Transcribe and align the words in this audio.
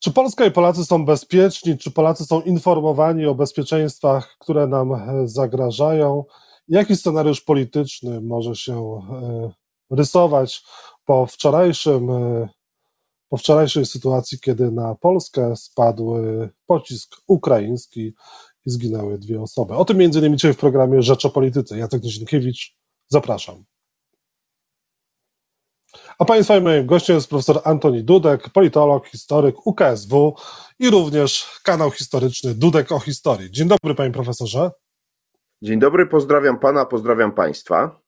Czy 0.00 0.10
Polska 0.10 0.46
i 0.46 0.50
Polacy 0.50 0.84
są 0.84 1.04
bezpieczni? 1.04 1.78
Czy 1.78 1.90
Polacy 1.90 2.24
są 2.24 2.40
informowani 2.40 3.26
o 3.26 3.34
bezpieczeństwach, 3.34 4.36
które 4.38 4.66
nam 4.66 4.92
e, 4.92 5.28
zagrażają? 5.28 6.24
Jaki 6.68 6.96
scenariusz 6.96 7.40
polityczny 7.40 8.20
może 8.20 8.56
się 8.56 9.00
e, 9.12 9.50
rysować 9.96 10.62
po 11.04 11.26
wczorajszym, 11.26 12.10
e, 12.10 12.48
po 13.28 13.36
wczorajszej 13.36 13.86
sytuacji, 13.86 14.40
kiedy 14.40 14.70
na 14.70 14.94
Polskę 14.94 15.56
spadł 15.56 16.14
pocisk 16.66 17.16
ukraiński 17.26 18.14
i 18.66 18.70
zginęły 18.70 19.18
dwie 19.18 19.42
osoby? 19.42 19.74
O 19.74 19.84
tym 19.84 19.96
między 19.96 20.18
innymi 20.18 20.36
dzisiaj 20.36 20.54
w 20.54 20.58
programie 20.58 21.02
Rzecz 21.02 21.24
o 21.24 21.30
Polityce. 21.30 21.78
Jacek 21.78 22.02
Nizinkiewicz, 22.02 22.76
zapraszam. 23.08 23.64
A 26.18 26.24
Państwa 26.24 26.56
i 26.56 26.60
moim 26.60 26.86
gościem 26.86 27.16
jest 27.16 27.28
profesor 27.28 27.60
Antoni 27.64 28.04
Dudek, 28.04 28.48
politolog, 28.48 29.06
historyk 29.06 29.66
UKSW 29.66 30.34
i 30.78 30.90
również 30.90 31.60
kanał 31.64 31.90
historyczny 31.90 32.54
Dudek 32.54 32.92
o 32.92 33.00
historii. 33.00 33.50
Dzień 33.50 33.68
dobry, 33.68 33.94
panie 33.94 34.10
profesorze. 34.10 34.70
Dzień 35.62 35.78
dobry, 35.78 36.06
pozdrawiam 36.06 36.58
pana, 36.58 36.86
pozdrawiam 36.86 37.32
państwa. 37.32 37.99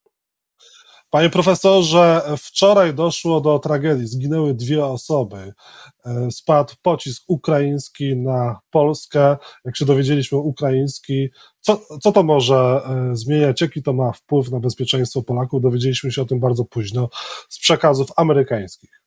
Panie 1.12 1.30
profesorze, 1.30 2.22
wczoraj 2.38 2.94
doszło 2.94 3.40
do 3.40 3.58
tragedii. 3.58 4.06
Zginęły 4.06 4.54
dwie 4.54 4.84
osoby. 4.86 5.52
E, 6.06 6.30
spadł 6.30 6.74
pocisk 6.82 7.24
ukraiński 7.28 8.16
na 8.16 8.60
Polskę. 8.70 9.36
Jak 9.64 9.76
się 9.76 9.84
dowiedzieliśmy, 9.84 10.38
ukraiński. 10.38 11.28
Co, 11.60 11.80
co 12.02 12.12
to 12.12 12.22
może 12.22 12.54
e, 12.86 13.16
zmieniać? 13.16 13.60
Jaki 13.60 13.82
to 13.82 13.92
ma 13.92 14.12
wpływ 14.12 14.50
na 14.50 14.60
bezpieczeństwo 14.60 15.22
Polaków? 15.22 15.62
Dowiedzieliśmy 15.62 16.12
się 16.12 16.22
o 16.22 16.24
tym 16.24 16.40
bardzo 16.40 16.64
późno 16.64 17.08
z 17.48 17.58
przekazów 17.58 18.08
amerykańskich. 18.16 19.01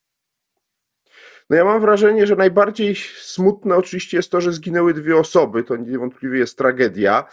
No 1.49 1.55
ja 1.55 1.65
mam 1.65 1.81
wrażenie, 1.81 2.27
że 2.27 2.35
najbardziej 2.35 2.95
smutne 3.21 3.75
oczywiście 3.75 4.17
jest 4.17 4.31
to, 4.31 4.41
że 4.41 4.53
zginęły 4.53 4.93
dwie 4.93 5.17
osoby. 5.17 5.63
To 5.63 5.75
niewątpliwie 5.75 6.39
jest 6.39 6.57
tragedia. 6.57 7.25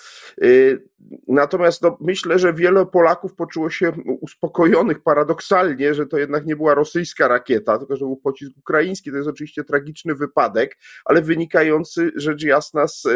Y, 0.44 0.88
natomiast 1.28 1.82
no, 1.82 1.96
myślę, 2.00 2.38
że 2.38 2.54
wiele 2.54 2.86
Polaków 2.86 3.34
poczuło 3.34 3.70
się 3.70 3.92
uspokojonych 4.20 5.02
paradoksalnie, 5.02 5.94
że 5.94 6.06
to 6.06 6.18
jednak 6.18 6.46
nie 6.46 6.56
była 6.56 6.74
rosyjska 6.74 7.28
rakieta, 7.28 7.78
tylko 7.78 7.96
że 7.96 8.04
był 8.04 8.16
pocisk 8.16 8.58
ukraiński. 8.58 9.10
To 9.10 9.16
jest 9.16 9.28
oczywiście 9.28 9.64
tragiczny 9.64 10.14
wypadek, 10.14 10.76
ale 11.04 11.22
wynikający 11.22 12.10
rzecz 12.16 12.42
jasna 12.42 12.88
z 12.88 13.06
e, 13.06 13.10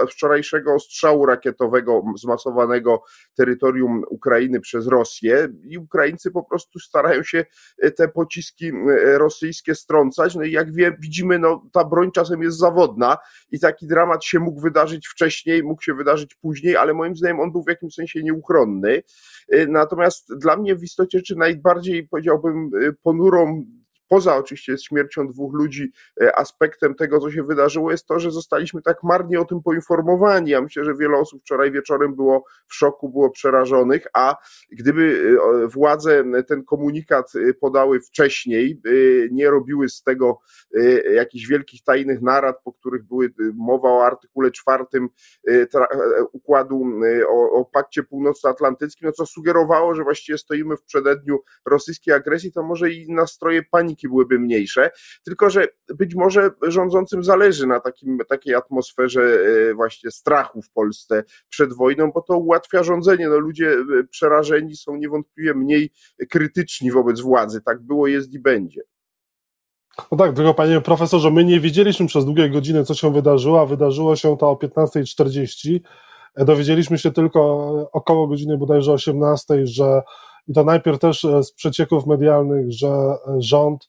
e, 0.00 0.06
wczorajszego 0.06 0.74
ostrzału 0.74 1.26
rakietowego 1.26 2.02
zmasowanego 2.16 3.02
terytorium 3.36 4.02
Ukrainy 4.10 4.60
przez 4.60 4.86
Rosję 4.86 5.48
i 5.68 5.78
Ukraińcy 5.78 6.30
po 6.30 6.42
prostu 6.42 6.78
starają 6.78 7.22
się 7.22 7.44
e, 7.78 7.90
te 7.90 8.08
pociski 8.08 8.72
rosyjskie 9.02 9.74
strącać. 9.74 10.36
Jak 10.48 10.74
wie, 10.74 10.96
widzimy, 11.00 11.38
no, 11.38 11.66
ta 11.72 11.84
broń 11.84 12.12
czasem 12.12 12.42
jest 12.42 12.58
zawodna 12.58 13.16
i 13.50 13.60
taki 13.60 13.86
dramat 13.86 14.24
się 14.24 14.38
mógł 14.38 14.60
wydarzyć 14.60 15.08
wcześniej, 15.08 15.62
mógł 15.62 15.82
się 15.82 15.94
wydarzyć 15.94 16.34
później, 16.34 16.76
ale 16.76 16.94
moim 16.94 17.16
zdaniem 17.16 17.40
on 17.40 17.52
był 17.52 17.62
w 17.62 17.68
jakimś 17.68 17.94
sensie 17.94 18.22
nieuchronny. 18.22 19.02
Natomiast 19.68 20.38
dla 20.38 20.56
mnie 20.56 20.76
w 20.76 20.82
istocie 20.82 21.18
rzeczy 21.18 21.36
najbardziej 21.36 22.08
powiedziałbym 22.08 22.70
ponurą 23.02 23.64
poza 24.10 24.36
oczywiście 24.36 24.78
śmiercią 24.78 25.28
dwóch 25.28 25.54
ludzi, 25.54 25.92
e, 26.22 26.38
aspektem 26.38 26.94
tego, 26.94 27.20
co 27.20 27.30
się 27.30 27.42
wydarzyło, 27.42 27.90
jest 27.90 28.06
to, 28.06 28.20
że 28.20 28.30
zostaliśmy 28.30 28.82
tak 28.82 29.02
marnie 29.02 29.40
o 29.40 29.44
tym 29.44 29.62
poinformowani. 29.62 30.50
Ja 30.50 30.60
myślę, 30.60 30.84
że 30.84 30.94
wiele 30.94 31.16
osób 31.18 31.42
wczoraj 31.42 31.72
wieczorem 31.72 32.14
było 32.14 32.44
w 32.68 32.74
szoku, 32.74 33.08
było 33.08 33.30
przerażonych, 33.30 34.06
a 34.14 34.36
gdyby 34.72 35.36
e, 35.64 35.68
władze 35.68 36.24
ten 36.48 36.64
komunikat 36.64 37.32
e, 37.34 37.54
podały 37.54 38.00
wcześniej, 38.00 38.80
nie 39.30 39.50
robiły 39.50 39.88
z 39.88 40.02
tego 40.02 40.38
jakichś 41.14 41.46
wielkich 41.46 41.82
tajnych 41.82 42.22
narad, 42.22 42.56
po 42.64 42.72
których 42.72 43.04
były 43.04 43.34
mowa 43.54 43.88
o 43.88 44.06
artykule 44.06 44.50
czwartym 44.50 45.08
układu 46.32 46.84
o, 47.28 47.50
o 47.50 47.64
pakcie 47.64 48.02
północnoatlantyckim, 48.02 49.06
no 49.06 49.12
co 49.12 49.26
sugerowało, 49.26 49.94
że 49.94 50.02
właściwie 50.02 50.38
stoimy 50.38 50.76
w 50.76 50.82
przededniu 50.82 51.38
rosyjskiej 51.66 52.14
agresji, 52.14 52.52
to 52.52 52.62
może 52.62 52.90
i 52.90 53.12
nastroje 53.12 53.62
paniki 53.62 53.99
wyniki 54.00 54.08
byłyby 54.08 54.38
mniejsze, 54.38 54.90
tylko 55.24 55.50
że 55.50 55.66
być 55.94 56.14
może 56.14 56.50
rządzącym 56.62 57.24
zależy 57.24 57.66
na 57.66 57.80
takim, 57.80 58.18
takiej 58.28 58.54
atmosferze 58.54 59.22
e, 59.22 59.74
właśnie 59.74 60.10
strachu 60.10 60.62
w 60.62 60.70
Polsce 60.70 61.24
przed 61.48 61.76
wojną, 61.76 62.10
bo 62.14 62.22
to 62.22 62.38
ułatwia 62.38 62.82
rządzenie. 62.82 63.28
No, 63.28 63.38
ludzie 63.38 63.70
e, 63.70 64.04
przerażeni 64.10 64.76
są 64.76 64.96
niewątpliwie 64.96 65.54
mniej 65.54 65.90
krytyczni 66.30 66.90
wobec 66.90 67.20
władzy. 67.20 67.60
Tak 67.60 67.82
było, 67.82 68.06
jest 68.06 68.32
i 68.32 68.38
będzie. 68.38 68.80
No 70.12 70.18
tak, 70.18 70.36
tylko 70.36 70.54
panie 70.54 70.80
profesorze, 70.80 71.30
my 71.30 71.44
nie 71.44 71.60
wiedzieliśmy 71.60 72.06
przez 72.06 72.24
długie 72.24 72.50
godziny, 72.50 72.84
co 72.84 72.94
się 72.94 73.12
wydarzyło, 73.12 73.60
a 73.60 73.66
wydarzyło 73.66 74.16
się 74.16 74.36
to 74.36 74.50
o 74.50 74.54
15.40. 74.54 75.80
E, 76.34 76.44
dowiedzieliśmy 76.44 76.98
się 76.98 77.10
tylko 77.12 77.40
około 77.92 78.26
godziny 78.26 78.58
bodajże 78.58 78.92
18, 78.92 79.66
że 79.66 80.02
i 80.50 80.52
to 80.52 80.64
najpierw 80.64 80.98
też 80.98 81.24
e, 81.24 81.42
z 81.42 81.52
przecieków 81.52 82.06
medialnych, 82.06 82.72
że 82.72 82.88
e, 82.88 83.16
rząd 83.38 83.88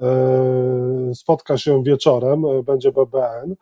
e, 0.00 1.14
spotka 1.14 1.58
się 1.58 1.82
wieczorem, 1.82 2.42
będzie 2.64 2.92
BBN, 2.92 3.54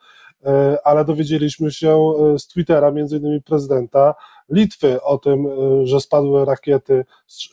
ale 0.84 1.04
dowiedzieliśmy 1.04 1.72
się 1.72 2.12
z 2.38 2.46
Twittera, 2.46 2.90
między 2.90 3.16
innymi 3.16 3.42
prezydenta 3.42 4.14
Litwy, 4.48 5.02
o 5.02 5.18
tym, 5.18 5.46
że 5.86 6.00
spadły 6.00 6.44
rakiety, 6.44 7.04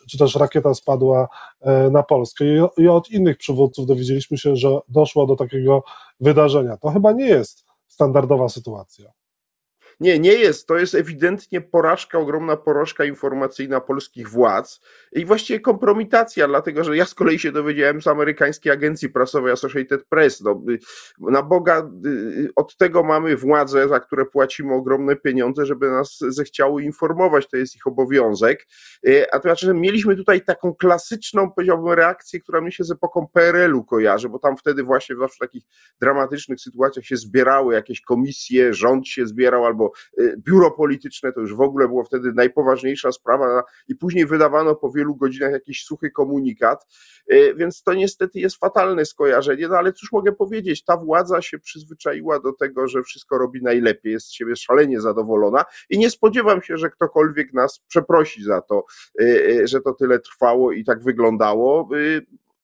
czy 0.10 0.18
też 0.18 0.36
rakieta 0.36 0.74
spadła 0.74 1.28
na 1.92 2.04
Polskę. 2.04 2.46
I 2.78 2.88
od 2.88 3.12
innych 3.12 3.38
przywódców 3.38 3.86
dowiedzieliśmy 3.86 4.38
się, 4.38 4.56
że 4.56 4.80
doszło 4.88 5.26
do 5.26 5.36
takiego 5.36 5.84
wydarzenia. 6.20 6.78
To 6.78 6.90
chyba 6.90 7.12
nie 7.12 7.28
jest 7.28 7.66
standardowa 7.88 8.50
sytuacja. 8.50 9.17
Nie, 10.00 10.20
nie 10.20 10.34
jest. 10.34 10.68
To 10.68 10.78
jest 10.78 10.96
ewidentnie 10.96 11.62
porażka, 11.62 12.20
ogromna 12.20 12.58
porażka 12.58 13.06
informacyjna 13.06 13.82
polskich 13.82 14.30
władz 14.30 14.82
i 15.12 15.26
właściwie 15.26 15.60
kompromitacja, 15.60 16.48
dlatego 16.48 16.84
że 16.84 16.98
ja 16.98 17.06
z 17.06 17.14
kolei 17.14 17.40
się 17.40 17.52
dowiedziałem 17.52 18.02
z 18.02 18.08
amerykańskiej 18.08 18.72
agencji 18.72 19.10
prasowej 19.10 19.52
Associated 19.52 20.06
Press. 20.10 20.42
No, 20.42 20.64
y, 20.70 20.80
na 21.20 21.44
Boga, 21.44 21.90
y, 22.06 22.50
od 22.56 22.78
tego 22.78 23.04
mamy 23.04 23.38
władze, 23.38 23.88
za 23.88 24.00
które 24.00 24.26
płacimy 24.26 24.74
ogromne 24.74 25.16
pieniądze, 25.16 25.66
żeby 25.66 25.90
nas 25.90 26.18
zechciały 26.28 26.84
informować, 26.84 27.48
to 27.50 27.58
jest 27.58 27.76
ich 27.76 27.88
obowiązek. 27.88 28.68
Y, 29.08 29.32
a 29.32 29.40
to 29.40 29.74
mieliśmy 29.74 30.16
tutaj 30.16 30.42
taką 30.42 30.74
klasyczną, 30.74 31.52
powiedziałbym, 31.52 31.94
reakcję, 31.94 32.40
która 32.40 32.62
mi 32.62 32.74
się 32.74 32.84
z 32.84 32.92
epoką 32.92 33.28
PRL-u 33.34 33.84
kojarzy, 33.84 34.30
bo 34.30 34.40
tam 34.40 34.58
wtedy 34.58 34.84
właśnie 34.84 35.16
zawsze 35.16 35.36
w 35.36 35.40
takich 35.40 35.64
dramatycznych 36.02 36.62
sytuacjach 36.62 37.06
się 37.06 37.18
zbierały 37.18 37.74
jakieś 37.74 38.02
komisje, 38.02 38.74
rząd 38.74 39.08
się 39.08 39.28
zbierał 39.28 39.66
albo 39.66 39.87
Y, 40.20 40.36
biuro 40.38 40.72
polityczne, 40.72 41.34
to 41.34 41.42
już 41.42 41.56
w 41.56 41.62
ogóle 41.62 41.88
było 41.88 42.04
wtedy 42.04 42.34
najpoważniejsza 42.34 43.12
sprawa 43.12 43.64
i 43.88 43.96
później 43.96 44.26
wydawano 44.26 44.76
po 44.76 44.92
wielu 44.92 45.16
godzinach 45.16 45.52
jakiś 45.52 45.84
suchy 45.84 46.12
komunikat, 46.12 46.86
y, 47.34 47.54
więc 47.56 47.84
to 47.84 47.94
niestety 47.94 48.40
jest 48.40 48.58
fatalne 48.58 49.06
skojarzenie, 49.06 49.68
no 49.68 49.78
ale 49.78 49.94
cóż 49.94 50.12
mogę 50.12 50.32
powiedzieć, 50.32 50.84
ta 50.84 50.98
władza 50.98 51.42
się 51.42 51.60
przyzwyczaiła 51.60 52.40
do 52.40 52.54
tego, 52.54 52.88
że 52.88 53.04
wszystko 53.04 53.38
robi 53.38 53.64
najlepiej, 53.64 54.12
jest 54.14 54.28
z 54.28 54.32
siebie 54.32 54.56
szalenie 54.56 55.02
zadowolona 55.02 55.66
i 55.90 55.98
nie 55.98 56.10
spodziewam 56.10 56.62
się, 56.62 56.78
że 56.78 56.90
ktokolwiek 56.90 57.54
nas 57.54 57.80
przeprosi 57.88 58.44
za 58.44 58.62
to, 58.62 58.86
y, 59.22 59.68
że 59.68 59.82
to 59.82 59.94
tyle 59.94 60.20
trwało 60.20 60.72
i 60.72 60.84
tak 60.84 61.04
wyglądało. 61.04 61.90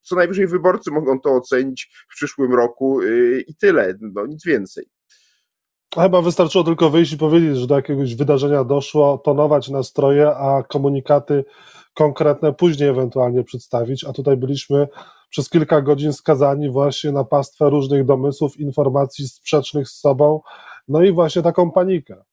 Co 0.02 0.16
najwyżej 0.16 0.48
wyborcy 0.48 0.92
mogą 0.92 1.20
to 1.20 1.36
ocenić 1.36 1.92
w 2.10 2.16
przyszłym 2.16 2.54
roku 2.54 3.02
i 3.48 3.56
tyle, 3.56 3.94
no 4.02 4.26
nic 4.26 4.46
więcej. 4.46 4.93
Chyba 6.02 6.22
wystarczyło 6.22 6.64
tylko 6.64 6.90
wyjść 6.90 7.14
i 7.14 7.18
powiedzieć, 7.18 7.58
że 7.58 7.68
do 7.68 7.76
jakiegoś 7.76 8.16
wydarzenia 8.16 8.64
doszło, 8.64 9.18
tonować 9.18 9.70
nastroje, 9.70 10.28
a 10.28 10.64
komunikaty 10.64 11.46
konkretne 11.94 12.54
później 12.54 12.90
ewentualnie 12.90 13.44
przedstawić, 13.44 14.04
a 14.04 14.14
tutaj 14.14 14.38
byliśmy 14.38 14.88
przez 15.30 15.50
kilka 15.50 15.82
godzin 15.82 16.14
skazani 16.14 16.70
właśnie 16.70 17.12
na 17.12 17.24
pastwę 17.24 17.70
różnych 17.70 18.06
domysłów, 18.06 18.60
informacji 18.60 19.28
sprzecznych 19.28 19.90
z 19.90 20.00
sobą, 20.00 20.42
no 20.88 21.04
i 21.04 21.12
właśnie 21.12 21.42
taką 21.42 21.72
panikę. 21.72 22.24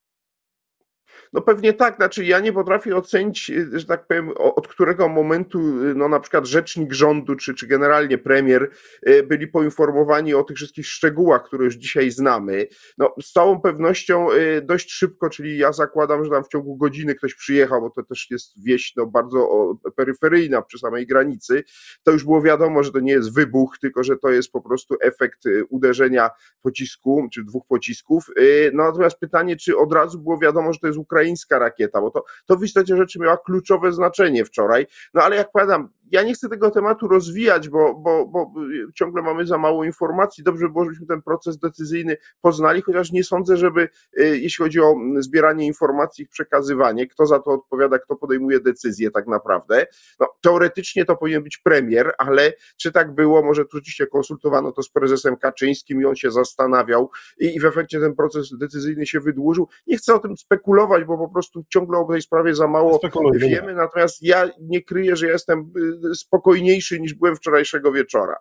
No 1.33 1.41
pewnie 1.41 1.73
tak, 1.73 1.95
znaczy 1.95 2.25
ja 2.25 2.39
nie 2.39 2.53
potrafię 2.53 2.95
ocenić, 2.95 3.49
y, 3.49 3.79
że 3.79 3.85
tak 3.85 4.07
powiem, 4.07 4.29
od 4.37 4.67
którego 4.67 5.09
momentu 5.09 5.59
y, 5.59 5.95
no 5.95 6.09
na 6.09 6.19
przykład 6.19 6.45
rzecznik 6.45 6.93
rządu, 6.93 7.35
czy, 7.35 7.53
czy 7.53 7.67
generalnie 7.67 8.17
premier 8.17 8.69
y, 9.07 9.23
byli 9.23 9.47
poinformowani 9.47 10.33
o 10.33 10.43
tych 10.43 10.57
wszystkich 10.57 10.87
szczegółach, 10.87 11.43
które 11.43 11.65
już 11.65 11.75
dzisiaj 11.75 12.11
znamy. 12.11 12.67
No 12.97 13.15
z 13.21 13.31
całą 13.31 13.61
pewnością 13.61 14.27
dość 14.63 14.91
szybko, 14.91 15.29
czyli 15.29 15.57
ja 15.57 15.71
zakładam, 15.71 16.25
że 16.25 16.31
tam 16.31 16.43
w 16.43 16.47
ciągu 16.47 16.77
godziny 16.77 17.15
ktoś 17.15 17.35
przyjechał, 17.35 17.81
bo 17.81 17.89
to 17.89 18.03
też 18.03 18.27
jest 18.31 18.63
wieś 18.63 18.95
no, 18.95 19.05
bardzo 19.05 19.49
peryferyjna 19.95 20.61
przy 20.61 20.79
samej 20.79 21.07
granicy, 21.07 21.63
to 22.03 22.11
już 22.11 22.23
było 22.23 22.41
wiadomo, 22.41 22.83
że 22.83 22.91
to 22.91 22.99
nie 22.99 23.11
jest 23.11 23.33
wybuch, 23.35 23.77
tylko 23.81 24.03
że 24.03 24.17
to 24.17 24.29
jest 24.29 24.51
po 24.51 24.61
prostu 24.61 24.95
efekt 25.01 25.43
uderzenia 25.69 26.29
pocisku, 26.61 27.27
czy 27.33 27.43
dwóch 27.43 27.67
pocisków. 27.67 28.25
No 28.73 28.83
natomiast 28.83 29.19
pytanie, 29.19 29.55
czy 29.55 29.77
od 29.77 29.93
razu 29.93 30.19
było 30.19 30.37
wiadomo, 30.37 30.73
że 30.73 30.79
to 30.79 30.87
jest 30.87 30.99
Ukraina, 30.99 31.20
ukraińska 31.21 31.59
rakieta, 31.59 32.01
bo 32.01 32.11
to, 32.11 32.23
to 32.45 32.57
w 32.57 32.63
istocie 32.63 32.97
rzeczy 32.97 33.19
miała 33.19 33.37
kluczowe 33.37 33.91
znaczenie 33.91 34.45
wczoraj. 34.45 34.87
No 35.13 35.21
ale 35.21 35.35
jak 35.35 35.51
powiadam, 35.51 35.89
ja 36.11 36.23
nie 36.23 36.33
chcę 36.33 36.49
tego 36.49 36.71
tematu 36.71 37.07
rozwijać, 37.07 37.69
bo, 37.69 37.93
bo, 37.95 38.27
bo 38.27 38.53
ciągle 38.93 39.21
mamy 39.21 39.45
za 39.45 39.57
mało 39.57 39.83
informacji. 39.83 40.43
Dobrze 40.43 40.65
by 40.65 40.71
było, 40.71 40.85
żebyśmy 40.85 41.07
ten 41.07 41.21
proces 41.21 41.57
decyzyjny 41.57 42.17
poznali, 42.41 42.81
chociaż 42.81 43.11
nie 43.11 43.23
sądzę, 43.23 43.57
żeby 43.57 43.89
jeśli 44.17 44.63
chodzi 44.63 44.79
o 44.79 44.95
zbieranie 45.19 45.67
informacji, 45.67 46.23
ich 46.23 46.29
przekazywanie, 46.29 47.07
kto 47.07 47.25
za 47.25 47.39
to 47.39 47.51
odpowiada, 47.51 47.99
kto 47.99 48.15
podejmuje 48.15 48.59
decyzje 48.59 49.11
tak 49.11 49.27
naprawdę. 49.27 49.85
No, 50.19 50.27
teoretycznie 50.41 51.05
to 51.05 51.15
powinien 51.15 51.43
być 51.43 51.57
premier, 51.57 52.11
ale 52.17 52.53
czy 52.77 52.91
tak 52.91 53.15
było? 53.15 53.43
Może 53.43 53.65
tu 53.65 53.77
rzeczywiście 53.77 54.07
konsultowano 54.07 54.71
to 54.71 54.83
z 54.83 54.89
prezesem 54.89 55.37
Kaczyńskim 55.37 56.01
i 56.01 56.05
on 56.05 56.15
się 56.15 56.31
zastanawiał 56.31 57.09
i, 57.39 57.55
i 57.55 57.59
w 57.59 57.65
efekcie 57.65 57.99
ten 57.99 58.15
proces 58.15 58.57
decyzyjny 58.57 59.05
się 59.05 59.19
wydłużył. 59.19 59.67
Nie 59.87 59.97
chcę 59.97 60.13
o 60.13 60.19
tym 60.19 60.37
spekulować, 60.37 61.03
bo 61.03 61.17
po 61.17 61.29
prostu 61.29 61.63
ciągle 61.69 61.99
o 61.99 62.07
tej 62.11 62.21
sprawie 62.21 62.55
za 62.55 62.67
mało 62.67 62.99
wiemy, 63.33 63.73
natomiast 63.73 64.23
ja 64.23 64.49
nie 64.61 64.83
kryję, 64.83 65.15
że 65.15 65.25
ja 65.25 65.31
jestem 65.31 65.71
y, 65.77 66.00
spokojniejszy 66.13 66.99
niż 66.99 67.13
byłem 67.13 67.35
wczorajszego 67.35 67.91
wieczora 67.91 68.35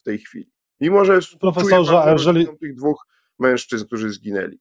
w 0.00 0.02
tej 0.02 0.18
chwili. 0.18 0.50
Mimo, 0.80 1.04
że 1.04 1.18
profesorze, 1.40 2.02
a 2.02 2.12
jeżeli 2.12 2.46
tych 2.60 2.74
dwóch 2.74 3.06
mężczyzn, 3.38 3.86
którzy 3.86 4.10
zginęli. 4.10 4.58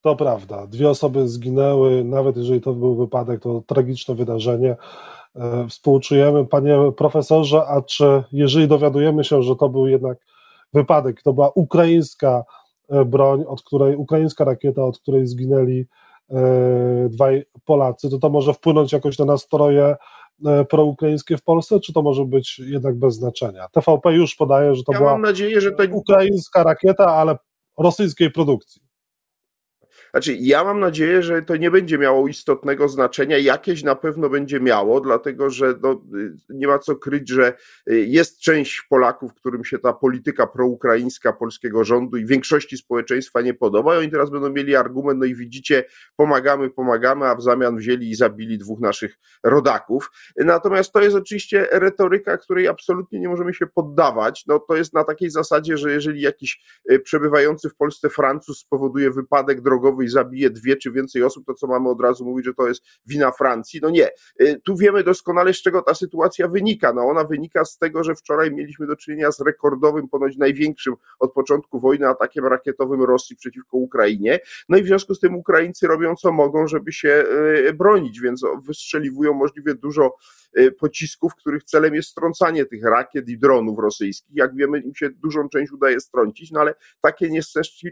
To 0.00 0.16
prawda. 0.16 0.66
Dwie 0.66 0.90
osoby 0.90 1.28
zginęły, 1.28 2.04
nawet 2.04 2.36
jeżeli 2.36 2.60
to 2.60 2.72
był 2.72 2.96
wypadek, 2.96 3.40
to 3.40 3.62
tragiczne 3.66 4.14
wydarzenie. 4.14 4.76
E, 5.36 5.66
współczujemy, 5.68 6.46
panie 6.46 6.92
profesorze, 6.96 7.66
a 7.66 7.82
czy 7.82 8.22
jeżeli 8.32 8.68
dowiadujemy 8.68 9.24
się, 9.24 9.42
że 9.42 9.56
to 9.56 9.68
był 9.68 9.86
jednak 9.86 10.18
wypadek, 10.72 11.22
to 11.22 11.32
była 11.32 11.50
ukraińska 11.54 12.44
e, 12.88 13.04
broń, 13.04 13.44
od 13.46 13.62
której, 13.62 13.96
ukraińska 13.96 14.44
rakieta, 14.44 14.84
od 14.84 14.98
której 14.98 15.26
zginęli 15.26 15.86
dwaj 17.08 17.44
Polacy, 17.64 18.10
to 18.10 18.18
to 18.18 18.30
może 18.30 18.54
wpłynąć 18.54 18.92
jakoś 18.92 19.18
na 19.18 19.24
nastroje 19.24 19.96
proukraińskie 20.70 21.36
w 21.36 21.42
Polsce, 21.42 21.80
czy 21.80 21.92
to 21.92 22.02
może 22.02 22.24
być 22.24 22.58
jednak 22.58 22.98
bez 22.98 23.14
znaczenia? 23.14 23.66
TVP 23.72 24.12
już 24.12 24.34
podaje, 24.34 24.74
że 24.74 24.82
to 24.82 24.92
ja 24.92 24.98
była 24.98 25.18
nadzieję, 25.18 25.60
że 25.60 25.72
to... 25.72 25.84
ukraińska 25.92 26.62
rakieta, 26.62 27.06
ale 27.06 27.36
rosyjskiej 27.78 28.30
produkcji. 28.30 28.85
Znaczy, 30.10 30.36
ja 30.40 30.64
mam 30.64 30.80
nadzieję, 30.80 31.22
że 31.22 31.42
to 31.42 31.56
nie 31.56 31.70
będzie 31.70 31.98
miało 31.98 32.28
istotnego 32.28 32.88
znaczenia. 32.88 33.38
Jakieś 33.38 33.82
na 33.82 33.94
pewno 33.94 34.28
będzie 34.28 34.60
miało, 34.60 35.00
dlatego 35.00 35.50
że 35.50 35.74
no, 35.82 36.02
nie 36.48 36.66
ma 36.66 36.78
co 36.78 36.96
kryć, 36.96 37.28
że 37.28 37.54
y, 37.90 38.06
jest 38.06 38.40
część 38.40 38.86
Polaków, 38.90 39.34
którym 39.34 39.64
się 39.64 39.78
ta 39.78 39.92
polityka 39.92 40.46
proukraińska 40.46 41.32
polskiego 41.32 41.84
rządu 41.84 42.16
i 42.16 42.26
większości 42.26 42.76
społeczeństwa 42.76 43.40
nie 43.40 43.54
podoba. 43.54 43.94
I 43.94 43.98
oni 43.98 44.10
teraz 44.10 44.30
będą 44.30 44.50
mieli 44.50 44.76
argument, 44.76 45.20
no 45.20 45.24
i 45.24 45.34
widzicie, 45.34 45.84
pomagamy, 46.16 46.70
pomagamy, 46.70 47.26
a 47.26 47.34
w 47.34 47.42
zamian 47.42 47.76
wzięli 47.76 48.10
i 48.10 48.14
zabili 48.14 48.58
dwóch 48.58 48.80
naszych 48.80 49.18
rodaków. 49.42 50.10
Natomiast 50.36 50.92
to 50.92 51.00
jest 51.02 51.16
oczywiście 51.16 51.68
retoryka, 51.72 52.38
której 52.38 52.68
absolutnie 52.68 53.20
nie 53.20 53.28
możemy 53.28 53.54
się 53.54 53.66
poddawać. 53.66 54.44
No, 54.46 54.58
to 54.58 54.76
jest 54.76 54.94
na 54.94 55.04
takiej 55.04 55.30
zasadzie, 55.30 55.76
że 55.76 55.92
jeżeli 55.92 56.20
jakiś 56.20 56.60
y, 56.90 56.98
przebywający 57.00 57.70
w 57.70 57.76
Polsce 57.76 58.10
Francuz 58.10 58.58
spowoduje 58.58 59.10
wypadek 59.10 59.60
drogowy 59.60 59.95
i 60.02 60.08
zabije 60.08 60.50
dwie 60.50 60.76
czy 60.76 60.90
więcej 60.90 61.22
osób, 61.22 61.46
to 61.46 61.54
co 61.54 61.66
mamy 61.66 61.88
od 61.88 62.00
razu 62.00 62.24
mówić, 62.24 62.44
że 62.44 62.54
to 62.54 62.68
jest 62.68 62.82
wina 63.06 63.32
Francji. 63.32 63.80
No 63.82 63.90
nie. 63.90 64.08
Y, 64.40 64.60
tu 64.64 64.76
wiemy 64.76 65.04
doskonale, 65.04 65.54
z 65.54 65.62
czego 65.62 65.82
ta 65.82 65.94
sytuacja 65.94 66.48
wynika. 66.48 66.92
No 66.92 67.02
ona 67.02 67.24
wynika 67.24 67.64
z 67.64 67.78
tego, 67.78 68.04
że 68.04 68.14
wczoraj 68.14 68.52
mieliśmy 68.52 68.86
do 68.86 68.96
czynienia 68.96 69.32
z 69.32 69.40
rekordowym, 69.40 70.08
ponoć 70.08 70.36
największym 70.36 70.94
od 71.18 71.32
początku 71.32 71.80
wojny 71.80 72.08
atakiem 72.08 72.46
rakietowym 72.46 73.02
Rosji 73.02 73.36
przeciwko 73.36 73.76
Ukrainie. 73.76 74.38
No 74.68 74.78
i 74.78 74.82
w 74.82 74.86
związku 74.86 75.14
z 75.14 75.20
tym 75.20 75.36
Ukraińcy 75.36 75.86
robią 75.86 76.16
co 76.16 76.32
mogą, 76.32 76.66
żeby 76.66 76.92
się 76.92 77.24
y, 77.68 77.72
bronić, 77.72 78.20
więc 78.20 78.42
wystrzeliwują 78.66 79.34
możliwie 79.34 79.74
dużo 79.74 80.14
pocisków, 80.78 81.34
których 81.34 81.64
celem 81.64 81.94
jest 81.94 82.08
strącanie 82.08 82.66
tych 82.66 82.84
rakiet 82.84 83.28
i 83.28 83.38
dronów 83.38 83.78
rosyjskich. 83.78 84.36
Jak 84.36 84.56
wiemy, 84.56 84.80
im 84.80 84.94
się 84.94 85.10
dużą 85.10 85.48
część 85.48 85.72
udaje 85.72 86.00
strącić, 86.00 86.50
no 86.50 86.60
ale 86.60 86.74
takie 87.00 87.30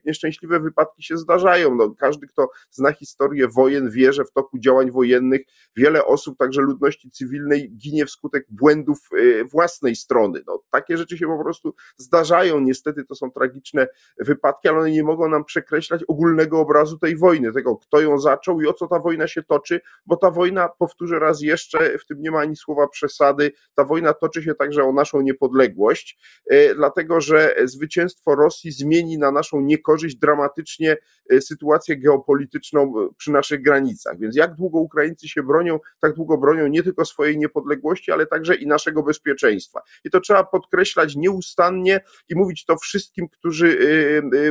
nieszczęśliwe 0.05 0.61
wypadki 0.61 1.03
się 1.03 1.17
zdarzają. 1.17 1.75
No, 1.75 1.95
każdy, 1.99 2.27
kto 2.27 2.49
zna 2.71 2.93
historię 2.93 3.49
wojen, 3.49 3.91
wie, 3.91 4.13
że 4.13 4.25
w 4.25 4.33
toku 4.33 4.59
działań 4.59 4.91
wojennych 4.91 5.41
wiele 5.77 6.05
osób, 6.05 6.39
także 6.39 6.63
ludności 6.63 7.11
cywilnej, 7.11 7.71
ginie 7.77 8.07
wskutek 8.07 8.47
błędów 8.51 8.99
e, 9.13 9.45
własnej 9.45 9.97
strony. 9.97 10.43
No, 10.47 10.63
takie 10.71 10.97
rzeczy 10.97 11.19
się 11.19 11.27
po 11.27 11.43
prostu 11.43 11.75
zdarzają. 11.97 12.61
Niestety 12.61 13.05
to 13.05 13.15
są 13.15 13.31
tragiczne 13.31 13.87
wypadki, 14.19 14.69
ale 14.69 14.79
one 14.79 14.91
nie 14.91 15.03
mogą 15.03 15.29
nam 15.29 15.45
przekreślać 15.45 16.05
ogólnego 16.09 16.61
obrazu 16.61 16.99
tej 16.99 17.17
wojny, 17.17 17.53
tego, 17.53 17.77
kto 17.77 18.01
ją 18.01 18.19
zaczął 18.19 18.61
i 18.61 18.67
o 18.67 18.73
co 18.73 18.87
ta 18.87 18.99
wojna 18.99 19.29
się 19.29 19.43
toczy, 19.43 19.81
bo 20.07 20.17
ta 20.17 20.31
wojna, 20.31 20.69
powtórzę 20.69 21.19
raz 21.19 21.43
jeszcze, 21.43 21.99
w 21.99 22.07
tym 22.07 22.23
nie 22.23 22.31
ma 22.31 22.44
ani 22.45 22.57
słowa 22.57 22.89
przesady, 22.89 23.53
ta 23.75 23.85
wojna 23.85 24.15
toczy 24.15 24.43
się 24.43 24.55
także 24.55 24.85
o 24.85 24.93
naszą 24.93 25.21
niepodległość, 25.21 26.19
e, 26.51 26.75
dlatego 26.75 27.21
że 27.21 27.55
zwycięstwo 27.65 28.35
Rosji 28.35 28.73
zmieni 28.73 29.19
na 29.19 29.31
naszą 29.31 29.61
niekorzyść 29.61 30.17
dramatycznie 30.17 30.97
e, 31.31 31.41
sytuację 31.41 31.97
geopolityczną 31.97 32.83
e, 32.83 33.09
przy 33.17 33.31
naszych 33.33 33.63
granicach. 33.63 34.19
Więc 34.19 34.37
jak 34.37 34.55
długo 34.55 34.79
Ukraińcy 34.79 35.29
się 35.29 35.43
bronią, 35.43 35.81
tak 36.01 36.15
długo 36.15 36.39
bronią 36.39 36.67
nie 36.67 36.83
tylko 36.83 37.05
swojej 37.05 37.39
niepodległości, 37.39 38.13
ale 38.13 38.27
także 38.27 38.55
i 38.55 38.67
naszego 38.67 39.03
bezpieczeństwa. 39.03 39.81
I 40.05 40.11
to 40.11 40.21
trzeba 40.21 40.45
podkreślać 40.45 41.17
nieustannie 41.17 42.01
i 42.29 42.35
mówić 42.35 42.65
to 42.65 42.77
wszystkim, 42.77 43.29
którzy 43.29 43.79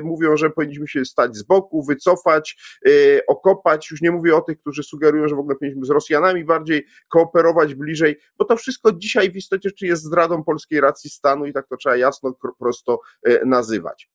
mówią, 0.03 0.37
że 0.37 0.49
powinniśmy 0.49 0.87
się 0.87 1.05
stać 1.05 1.35
z 1.35 1.43
boku, 1.43 1.83
wycofać, 1.83 2.57
okopać. 3.27 3.91
Już 3.91 4.01
nie 4.01 4.11
mówię 4.11 4.35
o 4.35 4.41
tych, 4.41 4.59
którzy 4.59 4.83
sugerują, 4.83 5.27
że 5.27 5.35
w 5.35 5.39
ogóle 5.39 5.55
powinniśmy 5.55 5.85
z 5.85 5.89
Rosjanami 5.89 6.45
bardziej 6.45 6.85
kooperować 7.09 7.75
bliżej, 7.83 8.15
bo 8.38 8.45
to 8.45 8.57
wszystko 8.57 8.91
dzisiaj 8.91 9.31
w 9.31 9.35
istocie 9.35 9.71
czy 9.71 9.85
jest 9.85 10.03
zdradą 10.03 10.44
polskiej 10.44 10.81
racji 10.81 11.09
stanu 11.09 11.45
i 11.45 11.53
tak 11.53 11.68
to 11.68 11.77
trzeba 11.77 11.97
jasno, 11.97 12.33
prosto 12.59 13.00
nazywać. 13.45 14.09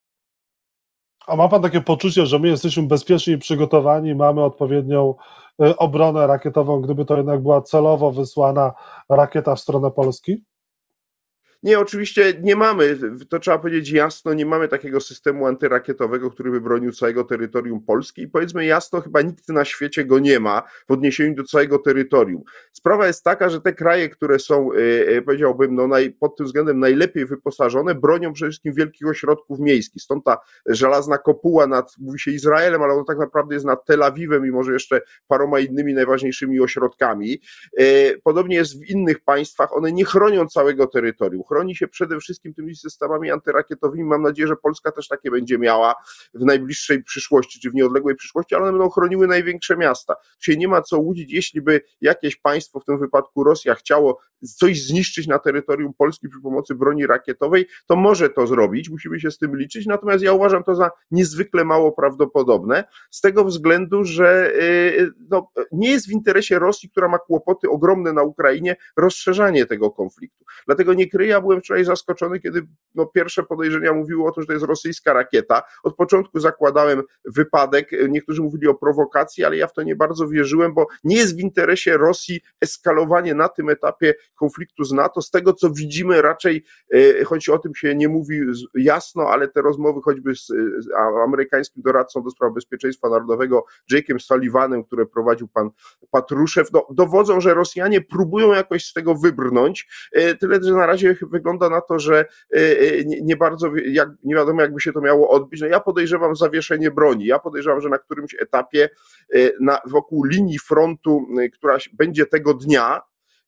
A 1.29 1.37
ma 1.37 1.49
Pan 1.49 1.63
takie 1.63 1.81
poczucie, 1.81 2.27
że 2.27 2.39
my 2.39 2.49
jesteśmy 2.49 2.83
bezpieczni 2.83 3.35
i 3.35 3.39
przygotowani, 3.39 4.15
mamy 4.15 4.45
odpowiednią 4.45 5.15
y, 5.63 5.77
obronę 5.77 6.27
rakietową, 6.27 6.81
gdyby 6.81 7.05
to 7.05 7.17
jednak 7.17 7.43
była 7.43 7.63
celowo 7.63 8.13
wysłana 8.13 8.73
rakieta 9.09 9.55
w 9.55 9.61
stronę 9.61 9.91
Polski? 9.91 10.45
Nie, 11.63 11.79
oczywiście 11.79 12.35
nie 12.43 12.57
mamy, 12.57 12.99
to 13.29 13.39
trzeba 13.39 13.59
powiedzieć 13.59 13.91
jasno, 13.91 14.35
nie 14.35 14.47
mamy 14.47 14.69
takiego 14.69 15.01
systemu 15.01 15.47
antyrakietowego, 15.47 16.31
który 16.31 16.51
by 16.51 16.61
bronił 16.61 16.93
całego 16.93 17.25
terytorium 17.25 17.81
Polski 17.85 18.23
i 18.23 18.29
powiedzmy 18.29 18.65
jasno, 18.65 19.01
chyba 19.01 19.23
nikt 19.23 19.49
na 19.49 19.65
świecie 19.65 20.05
go 20.05 20.19
nie 20.19 20.41
ma 20.41 20.63
w 20.89 20.93
odniesieniu 20.93 21.35
do 21.35 21.45
całego 21.45 21.79
terytorium. 21.79 22.43
Sprawa 22.73 23.07
jest 23.07 23.25
taka, 23.25 23.49
że 23.49 23.61
te 23.61 23.73
kraje, 23.73 24.09
które 24.09 24.39
są, 24.39 24.73
e, 24.73 24.77
e, 25.17 25.23
powiedziałbym, 25.23 25.75
no 25.75 25.89
naj, 25.89 26.11
pod 26.11 26.37
tym 26.37 26.47
względem 26.47 26.79
najlepiej 26.81 27.27
wyposażone, 27.27 27.95
bronią 27.95 28.33
przede 28.33 28.51
wszystkim 28.51 28.75
wielkich 28.75 29.09
ośrodków 29.09 29.59
miejskich. 29.59 30.03
Stąd 30.03 30.25
ta 30.25 30.39
żelazna 30.67 31.19
kopuła 31.19 31.67
nad, 31.67 31.95
mówi 31.99 32.19
się 32.19 32.31
Izraelem, 32.31 32.83
ale 32.83 32.95
on 32.95 33.05
tak 33.05 33.19
naprawdę 33.19 33.55
jest 33.55 33.67
nad 33.67 33.85
Tel 33.85 34.03
Awiwem 34.03 34.47
i 34.47 34.51
może 34.51 34.73
jeszcze 34.73 35.01
paroma 35.29 35.61
innymi 35.61 35.95
najważniejszymi 35.95 36.61
ośrodkami. 36.61 37.41
E, 37.79 37.85
podobnie 38.17 38.57
jest 38.57 38.81
w 38.81 38.91
innych 38.91 39.21
państwach, 39.21 39.77
one 39.77 39.93
nie 39.93 40.05
chronią 40.05 40.47
całego 40.47 40.87
terytorium 40.87 41.43
chroni 41.49 41.77
się 41.77 41.89
przede 41.89 42.21
wszystkim 42.21 42.55
tymi 42.55 42.77
systemami 42.77 43.31
antyrakietowymi. 43.31 44.05
Mam 44.05 44.23
nadzieję, 44.23 44.49
że 44.49 44.57
Polska 44.57 44.93
też 44.93 45.09
takie 45.09 45.31
będzie 45.31 45.59
miała 45.59 45.95
w 46.35 46.45
najbliższej 46.45 47.05
przyszłości, 47.05 47.61
czy 47.61 47.71
w 47.71 47.75
nieodległej 47.75 48.17
przyszłości, 48.17 48.55
ale 48.55 48.65
one 48.65 48.73
będą 48.73 48.91
chroniły 48.91 49.27
największe 49.27 49.77
miasta. 49.77 50.15
Nie 50.49 50.69
ma 50.69 50.83
co 50.83 50.99
łudzić, 50.99 51.33
jeśli 51.33 51.63
by 51.63 51.81
jakieś 52.01 52.37
państwo, 52.37 52.81
w 52.81 52.85
tym 52.85 52.99
wypadku 52.99 53.45
Rosja, 53.45 53.75
chciało 53.75 54.21
coś 54.43 54.83
zniszczyć 54.83 55.27
na 55.27 55.39
terytorium 55.39 55.95
Polski 55.95 56.29
przy 56.29 56.41
pomocy 56.41 56.75
broni 56.75 57.07
rakietowej, 57.07 57.67
to 57.87 57.97
może 57.97 58.31
to 58.31 58.47
zrobić, 58.47 58.91
musimy 58.91 59.21
się 59.21 59.31
z 59.31 59.39
tym 59.39 59.57
liczyć, 59.57 59.87
natomiast 59.87 60.25
ja 60.25 60.33
uważam 60.33 60.65
to 60.65 60.75
za 60.75 60.91
niezwykle 61.11 61.65
mało 61.65 61.93
prawdopodobne, 61.93 62.85
z 63.11 63.21
tego 63.21 63.45
względu, 63.45 64.05
że 64.05 64.53
y, 64.55 65.11
no, 65.31 65.51
nie 65.73 65.91
jest 65.91 66.09
w 66.09 66.13
interesie 66.13 66.59
Rosji, 66.59 66.91
która 66.91 67.09
ma 67.09 67.19
kłopoty 67.19 67.71
ogromne 67.71 68.13
na 68.13 68.23
Ukrainie, 68.23 68.77
rozszerzanie 68.97 69.67
tego 69.67 69.91
konfliktu. 69.91 70.45
Dlatego 70.67 70.95
nie 70.95 71.09
kryję 71.09 71.37
byłem 71.41 71.61
wczoraj 71.61 71.85
zaskoczony, 71.85 72.41
kiedy 72.41 72.67
no, 72.95 73.07
pierwsze 73.07 73.43
podejrzenia 73.43 73.93
mówiły 73.93 74.27
o 74.27 74.33
tym, 74.33 74.43
że 74.43 74.47
to 74.47 74.53
jest 74.53 74.65
rosyjska 74.65 75.13
rakieta. 75.13 75.63
Od 75.83 75.97
początku 75.97 76.41
zakładałem 76.41 77.03
wypadek, 77.25 77.91
niektórzy 78.09 78.43
mówili 78.43 78.69
o 78.69 78.75
prowokacji, 78.75 79.45
ale 79.45 79.57
ja 79.57 79.67
w 79.67 79.73
to 79.73 79.83
nie 79.83 79.97
bardzo 79.97 80.29
wierzyłem, 80.29 80.75
bo 80.75 80.87
nie 81.05 81.17
jest 81.17 81.37
w 81.37 81.41
interesie 81.41 81.97
Rosji 81.97 82.41
eskalowanie 82.61 83.35
na 83.35 83.49
tym 83.49 83.69
etapie 83.69 84.15
konfliktu 84.35 84.85
z 84.85 84.93
NATO. 84.93 85.23
Z 85.23 85.31
tego, 85.31 85.53
co 85.53 85.71
widzimy, 85.71 86.23
raczej, 86.23 86.65
e, 86.95 87.25
choć 87.25 87.49
o 87.49 87.59
tym 87.59 87.75
się 87.75 87.95
nie 87.95 88.09
mówi 88.09 88.41
jasno, 88.75 89.29
ale 89.29 89.49
te 89.49 89.63
rozmowy 89.63 90.01
choćby 90.05 90.37
z, 90.37 90.47
z 90.79 90.89
amerykańskim 91.25 91.83
doradcą 91.83 92.23
do 92.23 92.31
spraw 92.31 92.55
bezpieczeństwa 92.55 93.09
narodowego, 93.09 93.65
Jake'em 93.93 94.19
Sullivanem, 94.19 94.85
które 94.85 95.07
prowadził 95.07 95.49
pan 95.49 95.71
Patruszew, 96.11 96.73
no, 96.73 96.87
dowodzą, 96.91 97.41
że 97.41 97.55
Rosjanie 97.55 98.01
próbują 98.01 98.53
jakoś 98.53 98.85
z 98.85 98.93
tego 98.93 99.15
wybrnąć, 99.15 99.89
e, 100.13 100.35
tyle, 100.35 100.63
że 100.63 100.73
na 100.73 100.87
razie 100.87 101.17
wygląda 101.31 101.71
na 101.71 101.81
to, 101.81 101.99
że 101.99 102.25
y, 102.57 102.59
y, 102.59 103.05
nie 103.23 103.37
bardzo, 103.37 103.71
jak, 103.85 104.09
nie 104.25 104.35
wiadomo 104.35 104.63
jakby 104.63 104.81
się 104.81 104.93
to 104.93 105.01
miało 105.01 105.31
odbyć. 105.31 105.61
No 105.61 105.67
ja 105.67 105.81
podejrzewam 105.81 106.37
zawieszenie 106.37 106.91
broni. 106.91 107.27
Ja 107.27 107.39
podejrzewam, 107.39 107.81
że 107.81 107.89
na 107.89 107.99
którymś 107.99 108.35
etapie 108.41 108.89
y, 109.35 109.53
na, 109.61 109.81
wokół 109.87 110.25
linii 110.25 110.59
frontu, 110.59 111.27
która 111.55 111.79
będzie 111.93 112.27
tego 112.27 112.55
dnia, 112.55 113.01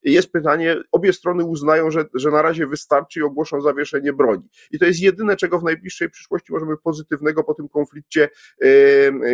jest 0.03 0.33
pytanie, 0.33 0.77
obie 0.93 1.13
strony 1.13 1.45
uznają, 1.45 1.91
że, 1.91 2.05
że 2.15 2.31
na 2.31 2.43
razie 2.43 2.67
wystarczy 2.67 3.21
i 3.21 3.23
ogłoszą 3.23 3.61
zawieszenie 3.61 4.13
broni. 4.13 4.49
I 4.71 4.79
to 4.79 4.85
jest 4.85 5.01
jedyne, 5.01 5.37
czego 5.37 5.59
w 5.59 5.65
najbliższej 5.65 6.11
przyszłości 6.11 6.53
możemy 6.53 6.77
pozytywnego 6.77 7.45
po 7.45 7.55
tym 7.55 7.69
konflikcie, 7.69 8.29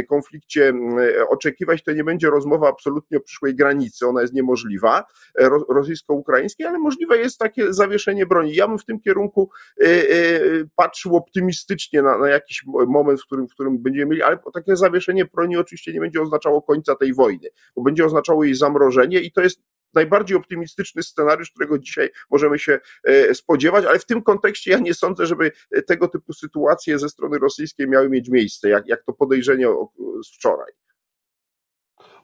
konflikcie 0.08 0.72
oczekiwać. 1.28 1.82
To 1.84 1.92
nie 1.92 2.04
będzie 2.04 2.30
rozmowa 2.30 2.68
absolutnie 2.68 3.18
o 3.18 3.20
przyszłej 3.20 3.54
granicy, 3.54 4.06
ona 4.06 4.22
jest 4.22 4.34
niemożliwa, 4.34 5.04
rosyjsko-ukraińskiej, 5.68 6.66
ale 6.66 6.78
możliwe 6.78 7.18
jest 7.18 7.38
takie 7.38 7.72
zawieszenie 7.72 8.26
broni. 8.26 8.54
Ja 8.54 8.68
bym 8.68 8.78
w 8.78 8.84
tym 8.84 9.00
kierunku 9.00 9.50
patrzył 10.76 11.16
optymistycznie 11.16 12.02
na, 12.02 12.18
na 12.18 12.28
jakiś 12.28 12.64
moment, 12.66 13.22
w 13.22 13.26
którym, 13.26 13.48
w 13.48 13.52
którym 13.52 13.82
będziemy 13.82 14.06
mieli, 14.06 14.22
ale 14.22 14.38
takie 14.54 14.76
zawieszenie 14.76 15.24
broni 15.24 15.56
oczywiście 15.56 15.92
nie 15.92 16.00
będzie 16.00 16.22
oznaczało 16.22 16.62
końca 16.62 16.94
tej 16.94 17.14
wojny, 17.14 17.48
bo 17.76 17.82
będzie 17.82 18.04
oznaczało 18.04 18.44
jej 18.44 18.54
zamrożenie 18.54 19.20
i 19.20 19.32
to 19.32 19.40
jest 19.40 19.62
najbardziej 19.94 20.36
optymistyczny 20.36 21.02
scenariusz, 21.02 21.50
którego 21.50 21.78
dzisiaj 21.78 22.10
możemy 22.30 22.58
się 22.58 22.78
e, 23.04 23.34
spodziewać, 23.34 23.84
ale 23.84 23.98
w 23.98 24.06
tym 24.06 24.22
kontekście 24.22 24.70
ja 24.70 24.78
nie 24.78 24.94
sądzę, 24.94 25.26
żeby 25.26 25.52
tego 25.86 26.08
typu 26.08 26.32
sytuacje 26.32 26.98
ze 26.98 27.08
strony 27.08 27.38
rosyjskiej 27.38 27.88
miały 27.88 28.08
mieć 28.08 28.28
miejsce, 28.28 28.68
jak, 28.68 28.88
jak 28.88 29.04
to 29.04 29.12
podejrzenie 29.12 29.66
z 30.24 30.34
wczoraj. 30.34 30.72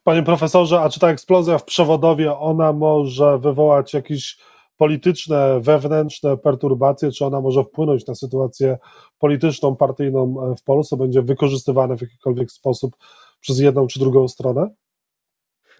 Panie 0.05 0.23
profesorze, 0.23 0.81
a 0.81 0.89
czy 0.89 1.01
ta 1.01 1.09
eksplozja 1.09 1.59
w 1.59 1.65
przewodowie, 1.65 2.37
ona 2.37 2.73
może 2.73 3.39
wywołać 3.39 3.95
jakieś 3.95 4.39
polityczne, 4.77 5.61
wewnętrzne 5.61 6.37
perturbacje, 6.37 7.11
czy 7.11 7.25
ona 7.25 7.41
może 7.41 7.65
wpłynąć 7.65 8.07
na 8.07 8.15
sytuację 8.15 8.79
polityczną, 9.19 9.77
partyjną 9.77 10.55
w 10.59 10.63
Polsce, 10.63 10.97
będzie 10.97 11.23
wykorzystywana 11.23 11.97
w 11.97 12.01
jakikolwiek 12.01 12.51
sposób 12.51 12.97
przez 13.41 13.59
jedną 13.59 13.87
czy 13.87 13.99
drugą 13.99 14.29
stronę? 14.29 14.71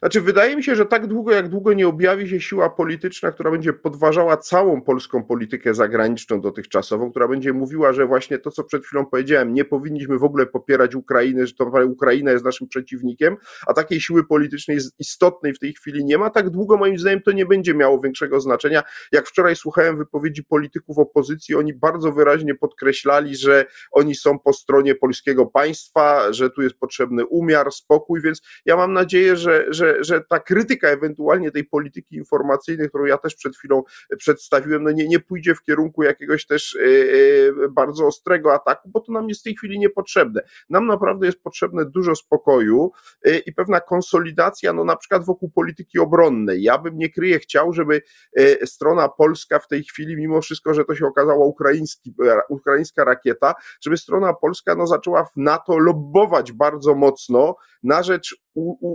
Znaczy, 0.03 0.21
wydaje 0.21 0.57
mi 0.57 0.65
się, 0.65 0.77
że 0.77 0.87
tak 0.87 1.07
długo, 1.07 1.33
jak 1.33 1.49
długo 1.49 1.73
nie 1.73 1.89
objawi 1.89 2.29
się 2.29 2.41
siła 2.41 2.71
polityczna, 2.71 3.33
która 3.33 3.51
będzie 3.51 3.73
podważała 3.73 4.37
całą 4.37 4.83
polską 4.83 5.25
politykę 5.25 5.75
zagraniczną 5.75 6.41
dotychczasową, 6.41 7.11
która 7.11 7.29
będzie 7.29 7.53
mówiła, 7.53 7.93
że 7.93 8.07
właśnie 8.07 8.39
to, 8.39 8.51
co 8.51 8.65
przed 8.65 8.87
chwilą 8.87 9.07
powiedziałem, 9.07 9.55
nie 9.55 9.65
powinniśmy 9.65 10.19
w 10.19 10.25
ogóle 10.25 10.47
popierać 10.47 10.95
Ukrainy, 10.95 11.47
że 11.47 11.55
to 11.55 11.73
Ukraina 11.87 12.31
jest 12.31 12.45
naszym 12.45 12.69
przeciwnikiem, 12.69 13.37
a 13.67 13.75
takiej 13.75 14.01
siły 14.01 14.27
politycznej 14.27 14.79
istotnej 14.99 15.55
w 15.55 15.59
tej 15.59 15.73
chwili 15.73 16.05
nie 16.05 16.19
ma, 16.19 16.31
tak 16.31 16.51
długo 16.51 16.77
moim 16.77 16.99
zdaniem 16.99 17.23
to 17.23 17.33
nie 17.33 17.47
będzie 17.47 17.75
miało 17.75 18.01
większego 18.01 18.41
znaczenia. 18.41 18.83
Jak 19.13 19.29
wczoraj 19.29 19.57
słuchałem 19.57 19.99
wypowiedzi 19.99 20.45
polityków 20.45 20.99
opozycji, 20.99 21.55
oni 21.55 21.75
bardzo 21.75 22.13
wyraźnie 22.13 22.55
podkreślali, 22.55 23.37
że 23.37 23.65
oni 23.93 24.15
są 24.15 24.39
po 24.39 24.53
stronie 24.53 24.95
polskiego 24.95 25.47
państwa, 25.47 26.33
że 26.33 26.51
tu 26.51 26.63
jest 26.63 26.75
potrzebny 26.75 27.27
umiar, 27.27 27.73
spokój, 27.73 28.23
więc 28.23 28.43
ja 28.67 28.77
mam 28.77 28.93
nadzieję, 28.93 29.37
że, 29.37 29.67
że 29.69 29.92
że, 30.01 30.21
ta 30.29 30.41
krytyka 30.41 30.89
ewentualnie 30.89 31.51
tej 31.51 31.65
polityki 31.65 32.17
informacyjnej, 32.17 32.89
którą 32.89 33.05
ja 33.05 33.19
też 33.19 33.35
przed 33.35 33.57
chwilą 33.57 33.83
przedstawiłem, 34.19 34.83
no 34.83 34.91
nie, 34.91 35.09
nie 35.09 35.21
pójdzie 35.21 35.55
w 35.55 35.63
kierunku 35.63 36.03
jakiegoś 36.03 36.47
też 36.47 36.77
e, 36.77 36.85
e, 37.65 37.69
bardzo 37.69 38.07
ostrego 38.07 38.55
ataku, 38.55 38.89
bo 38.89 39.01
to 39.01 39.13
nam 39.13 39.29
jest 39.29 39.41
w 39.41 39.45
tej 39.45 39.57
chwili 39.57 39.79
niepotrzebne. 39.79 40.43
Nam 40.71 40.87
naprawdę 40.87 41.27
jest 41.27 41.43
potrzebne 41.43 41.85
dużo 41.85 42.15
spokoju 42.15 42.91
e, 43.25 43.39
i 43.39 43.53
pewna 43.53 43.81
konsolidacja, 43.81 44.73
no 44.73 44.85
na 44.85 44.97
przykład 44.97 45.25
wokół 45.25 45.51
polityki 45.51 45.99
obronnej. 45.99 46.63
Ja 46.63 46.79
bym 46.79 46.99
nie 46.99 47.11
kryję 47.11 47.39
chciał, 47.39 47.73
żeby 47.73 48.03
strona 48.65 49.09
polska 49.09 49.59
w 49.59 49.69
tej 49.69 49.85
chwili, 49.85 50.17
mimo 50.17 50.41
wszystko, 50.41 50.75
że 50.75 50.85
to 50.85 50.95
się 50.95 51.07
okazała 51.07 51.47
ukraiński, 51.47 52.15
ukraińska 52.49 53.05
rakieta, 53.05 53.55
żeby 53.81 53.97
strona 53.97 54.35
polska 54.35 54.75
no, 54.75 54.87
zaczęła 54.87 55.25
w 55.25 55.37
NATO 55.37 55.79
lobbować 55.79 56.53
bardzo 56.53 56.95
mocno 56.95 57.57
na 57.83 58.03
rzecz 58.03 58.37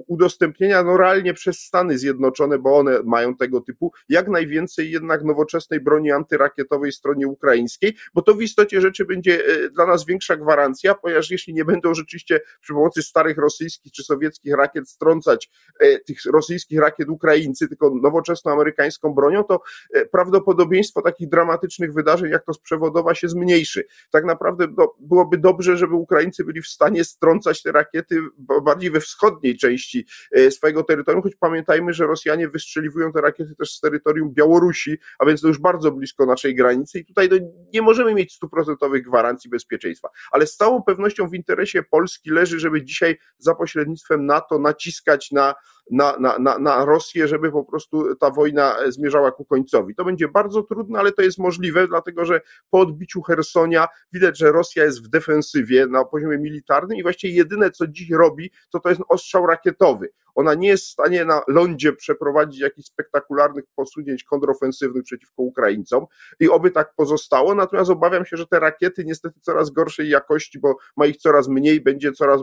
udostępnienia 0.08 0.84
no 0.84 0.98
realnie 0.98 1.34
przez 1.34 1.60
Stany 1.60 1.98
Zjednoczone, 1.98 2.60
bo 2.60 2.78
one 2.78 3.00
mają 3.04 3.36
tego 3.36 3.62
typu, 3.62 3.92
jak 4.10 4.28
najwięcej 4.28 4.92
jednak 4.92 5.24
nowoczesnej 5.24 5.80
broni 5.80 6.12
antyrakietowej 6.12 6.92
stronie 6.92 7.28
ukraińskiej, 7.28 7.96
bo 8.14 8.22
to 8.22 8.34
w 8.34 8.42
istocie 8.42 8.82
rzeczy 8.82 9.06
będzie 9.06 9.46
e, 9.46 9.70
dla 9.70 9.86
nas 9.86 10.06
większa 10.06 10.36
gwarancja, 10.36 10.96
ponieważ 10.96 11.32
jeśli 11.32 11.54
nie 11.54 11.66
będą 11.66 11.94
rzeczywiście 11.94 12.42
przy 12.62 12.74
pomocy 12.74 13.04
starych 13.04 13.38
rosyjskich 13.38 13.92
czy 13.92 14.04
sowieckich 14.04 14.56
rakiet 14.56 14.90
strącać 14.90 15.50
e, 15.80 16.00
tych 16.00 16.18
rosyjskich 16.26 16.80
rakiet 16.80 17.10
Ukraińcy, 17.10 17.68
tylko 17.68 17.92
nowoczesną 18.02 18.52
amerykańską 18.52 19.14
bronią, 19.14 19.44
to 19.44 19.62
e, 19.94 20.06
prawdopodobieństwo 20.06 21.02
takich 21.02 21.30
dramatycznych 21.30 21.94
wydarzeń, 21.94 22.32
jak 22.32 22.46
to 22.46 22.54
z 22.54 22.60
przewodowa, 22.60 23.16
się 23.16 23.30
zmniejszy. 23.30 23.88
Tak 24.12 24.26
naprawdę 24.26 24.68
no, 24.78 24.94
byłoby 25.00 25.38
dobrze, 25.38 25.78
żeby 25.78 25.96
Ukraińcy 25.96 26.44
byli 26.44 26.62
w 26.62 26.68
stanie 26.68 27.04
strącać 27.04 27.64
te 27.64 27.72
rakiety 27.72 28.20
bardziej 28.64 28.92
we 28.92 29.00
wschodniej 29.00 29.47
części 29.56 30.06
E, 30.32 30.52
swojego 30.52 30.84
terytorium, 30.84 31.24
choć 31.24 31.36
pamiętajmy, 31.36 31.94
że 31.94 32.08
Rosjanie 32.08 32.50
wystrzeliwują 32.50 33.12
te 33.12 33.22
rakiety 33.22 33.56
też 33.56 33.72
z 33.72 33.80
terytorium 33.80 34.34
Białorusi, 34.34 34.98
a 35.20 35.26
więc 35.26 35.42
to 35.42 35.48
już 35.48 35.60
bardzo 35.60 35.92
blisko 35.92 36.26
naszej 36.26 36.56
granicy 36.56 37.00
i 37.00 37.06
tutaj 37.06 37.30
no, 37.32 37.38
nie 37.74 37.82
możemy 37.82 38.14
mieć 38.14 38.34
stuprocentowych 38.34 39.04
gwarancji 39.04 39.50
bezpieczeństwa, 39.50 40.10
ale 40.32 40.48
z 40.48 40.56
całą 40.56 40.84
pewnością 40.84 41.30
w 41.30 41.34
interesie 41.34 41.84
Polski 41.84 42.30
leży, 42.30 42.60
żeby 42.60 42.84
dzisiaj 42.84 43.18
za 43.38 43.56
pośrednictwem 43.56 44.26
NATO 44.26 44.60
naciskać 44.60 45.32
na 45.32 45.56
na, 45.92 46.18
na, 46.20 46.40
na, 46.40 46.60
na 46.60 46.86
Rosję, 46.86 47.28
żeby 47.28 47.52
po 47.52 47.64
prostu 47.64 48.16
ta 48.16 48.30
wojna 48.30 48.76
zmierzała 48.88 49.32
ku 49.32 49.46
końcowi. 49.46 49.96
To 49.96 50.06
będzie 50.06 50.28
bardzo 50.28 50.64
trudne, 50.64 51.00
ale 51.00 51.12
to 51.12 51.22
jest 51.22 51.38
możliwe, 51.38 51.88
dlatego 51.88 52.26
że 52.26 52.42
po 52.70 52.80
odbiciu 52.80 53.22
Hersonia 53.22 53.88
widać, 54.14 54.38
że 54.38 54.52
Rosja 54.52 54.84
jest 54.84 55.06
w 55.06 55.08
defensywie 55.08 55.88
na 55.88 56.06
poziomie 56.06 56.38
militarnym 56.38 56.98
i 56.98 57.04
właściwie 57.04 57.34
jedyne, 57.34 57.72
co 57.72 57.88
dziś 57.88 58.10
robi, 58.10 58.52
to 58.70 58.80
to 58.80 58.90
jest 58.90 59.02
ostrzał 59.10 59.48
rakietowy. 59.48 60.10
Ona 60.38 60.54
nie 60.54 60.68
jest 60.68 60.86
w 60.86 60.90
stanie 60.90 61.26
na 61.26 61.42
lądzie 61.48 61.94
przeprowadzić 61.94 62.62
jakichś 62.62 62.88
spektakularnych 62.88 63.66
posunięć 63.76 64.24
kontrofensywnych 64.24 65.04
przeciwko 65.04 65.44
Ukraińcom 65.44 66.06
i 66.40 66.50
oby 66.50 66.72
tak 66.72 66.94
pozostało, 66.96 67.56
natomiast 67.56 67.90
obawiam 67.90 68.26
się, 68.26 68.38
że 68.38 68.48
te 68.48 68.60
rakiety 68.60 69.06
niestety 69.06 69.40
coraz 69.40 69.70
gorszej 69.70 70.10
jakości, 70.10 70.60
bo 70.60 70.76
ma 70.98 71.06
ich 71.06 71.18
coraz 71.18 71.48
mniej, 71.48 71.82
będzie 71.82 72.12
coraz, 72.12 72.42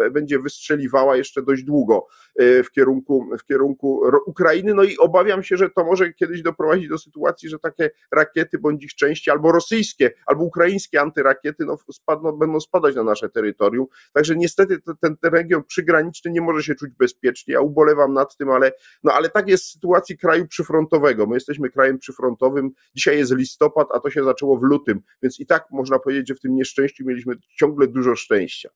e, 0.00 0.10
będzie 0.10 0.38
wystrzeliwała 0.38 1.16
jeszcze 1.16 1.42
dość 1.42 1.62
długo 1.62 2.06
e, 2.36 2.62
w 2.62 2.70
kierunku, 2.70 3.28
w 3.38 3.44
kierunku 3.44 4.02
Ukrainy, 4.26 4.74
no 4.74 4.82
i 4.82 4.98
obawiam 4.98 5.42
się, 5.42 5.56
że 5.56 5.70
to 5.70 5.84
może 5.84 6.12
kiedyś 6.12 6.42
doprowadzić 6.42 6.88
do 6.88 6.98
sytuacji, 6.98 7.48
że 7.48 7.58
takie 7.58 7.90
rakiety 8.12 8.58
bądź 8.58 8.84
ich 8.84 8.94
części 8.94 9.30
albo 9.30 9.52
rosyjskie, 9.52 10.10
albo 10.26 10.44
ukraińskie 10.44 11.00
antyrakiety 11.00 11.64
no, 11.64 11.76
spadną, 11.92 12.32
będą 12.32 12.60
spadać 12.60 12.94
na 12.94 13.04
nasze 13.04 13.28
terytorium, 13.28 13.86
także 14.12 14.36
niestety 14.36 14.78
ten, 15.00 15.16
ten 15.16 15.32
region 15.32 15.64
przygraniczny 15.64 16.30
nie 16.30 16.40
może 16.40 16.62
się 16.62 16.74
czuć 16.74 16.90
bezpiecznie 16.98 17.31
bezpiecznie. 17.32 17.54
Ja 17.54 17.60
ubolewam 17.60 18.12
nad 18.14 18.36
tym, 18.36 18.50
ale, 18.50 18.72
no, 19.04 19.12
ale 19.12 19.30
tak 19.30 19.48
jest 19.48 19.64
w 19.64 19.70
sytuacji 19.70 20.18
kraju 20.18 20.48
przyfrontowego. 20.48 21.26
My 21.26 21.34
jesteśmy 21.34 21.70
krajem 21.70 21.98
przyfrontowym. 21.98 22.70
Dzisiaj 22.94 23.18
jest 23.18 23.34
listopad, 23.34 23.88
a 23.94 24.00
to 24.00 24.10
się 24.10 24.24
zaczęło 24.24 24.58
w 24.58 24.62
lutym, 24.62 25.00
więc 25.22 25.40
i 25.40 25.46
tak 25.46 25.66
można 25.70 25.98
powiedzieć, 25.98 26.28
że 26.28 26.34
w 26.34 26.40
tym 26.40 26.54
nieszczęściu 26.54 27.04
mieliśmy 27.06 27.34
ciągle 27.56 27.86
dużo 27.86 28.16
szczęścia. 28.16 28.68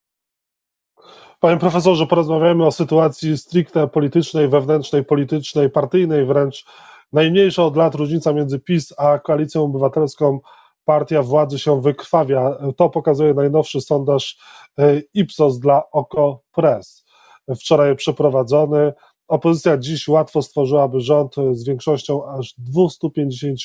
Panie 1.40 1.60
profesorze, 1.60 2.06
porozmawiamy 2.06 2.66
o 2.66 2.72
sytuacji 2.72 3.38
stricte 3.38 3.88
politycznej, 3.88 4.48
wewnętrznej, 4.48 5.04
politycznej, 5.04 5.70
partyjnej 5.70 6.26
wręcz. 6.26 6.64
Najmniejsza 7.12 7.64
od 7.64 7.76
lat 7.76 7.94
różnica 7.94 8.32
między 8.32 8.58
PiS 8.58 8.94
a 8.98 9.18
Koalicją 9.18 9.64
Obywatelską 9.64 10.40
partia 10.84 11.22
władzy 11.22 11.58
się 11.58 11.82
wykrwawia. 11.82 12.58
To 12.76 12.90
pokazuje 12.90 13.34
najnowszy 13.34 13.80
sondaż 13.80 14.38
e, 14.78 15.00
Ipsos 15.14 15.58
dla 15.58 15.90
Oko 15.90 16.40
Press 16.52 17.05
wczoraj 17.54 17.96
przeprowadzony. 17.96 18.92
Opozycja 19.28 19.78
dziś 19.78 20.08
łatwo 20.08 20.42
stworzyłaby 20.42 21.00
rząd 21.00 21.34
z 21.52 21.64
większością 21.64 22.28
aż 22.28 22.54
250 22.58 23.60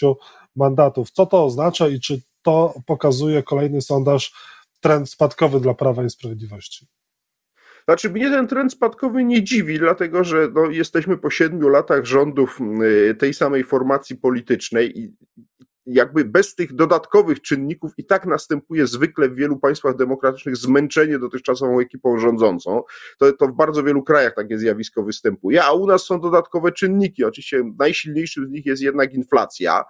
mandatów. 0.55 1.11
Co 1.11 1.25
to 1.25 1.45
oznacza 1.45 1.87
i 1.87 1.99
czy 1.99 2.21
to 2.41 2.73
pokazuje 2.85 3.43
kolejny 3.43 3.81
sondaż 3.81 4.33
trend 4.79 5.09
spadkowy 5.09 5.59
dla 5.59 5.73
Prawa 5.73 6.03
i 6.03 6.09
Sprawiedliwości? 6.09 6.87
Znaczy, 7.85 8.09
mnie 8.09 8.29
ten 8.29 8.47
trend 8.47 8.71
spadkowy 8.71 9.23
nie 9.23 9.43
dziwi, 9.43 9.79
dlatego 9.79 10.23
że 10.23 10.47
no, 10.53 10.65
jesteśmy 10.65 11.17
po 11.17 11.29
siedmiu 11.29 11.69
latach 11.69 12.05
rządów 12.05 12.59
y, 12.83 13.15
tej 13.15 13.33
samej 13.33 13.63
formacji 13.63 14.15
politycznej 14.15 14.99
i 14.99 15.15
jakby 15.85 16.25
bez 16.25 16.55
tych 16.55 16.73
dodatkowych 16.73 17.41
czynników 17.41 17.91
i 17.97 18.05
tak 18.05 18.25
następuje 18.25 18.87
zwykle 18.87 19.29
w 19.29 19.35
wielu 19.35 19.59
państwach 19.59 19.95
demokratycznych 19.95 20.57
zmęczenie 20.57 21.19
dotychczasową 21.19 21.79
ekipą 21.79 22.19
rządzącą. 22.19 22.83
To, 23.17 23.33
to 23.33 23.47
w 23.47 23.53
bardzo 23.53 23.83
wielu 23.83 24.03
krajach 24.03 24.35
takie 24.35 24.57
zjawisko 24.57 25.03
występuje, 25.03 25.63
a 25.63 25.71
u 25.71 25.87
nas 25.87 26.03
są 26.03 26.19
dodatkowe 26.19 26.71
czynniki. 26.71 27.23
Oczywiście 27.23 27.63
najsilniejszym 27.79 28.47
z 28.47 28.51
nich 28.51 28.65
jest 28.65 28.81
jednak 28.81 29.13
inflacja, 29.13 29.83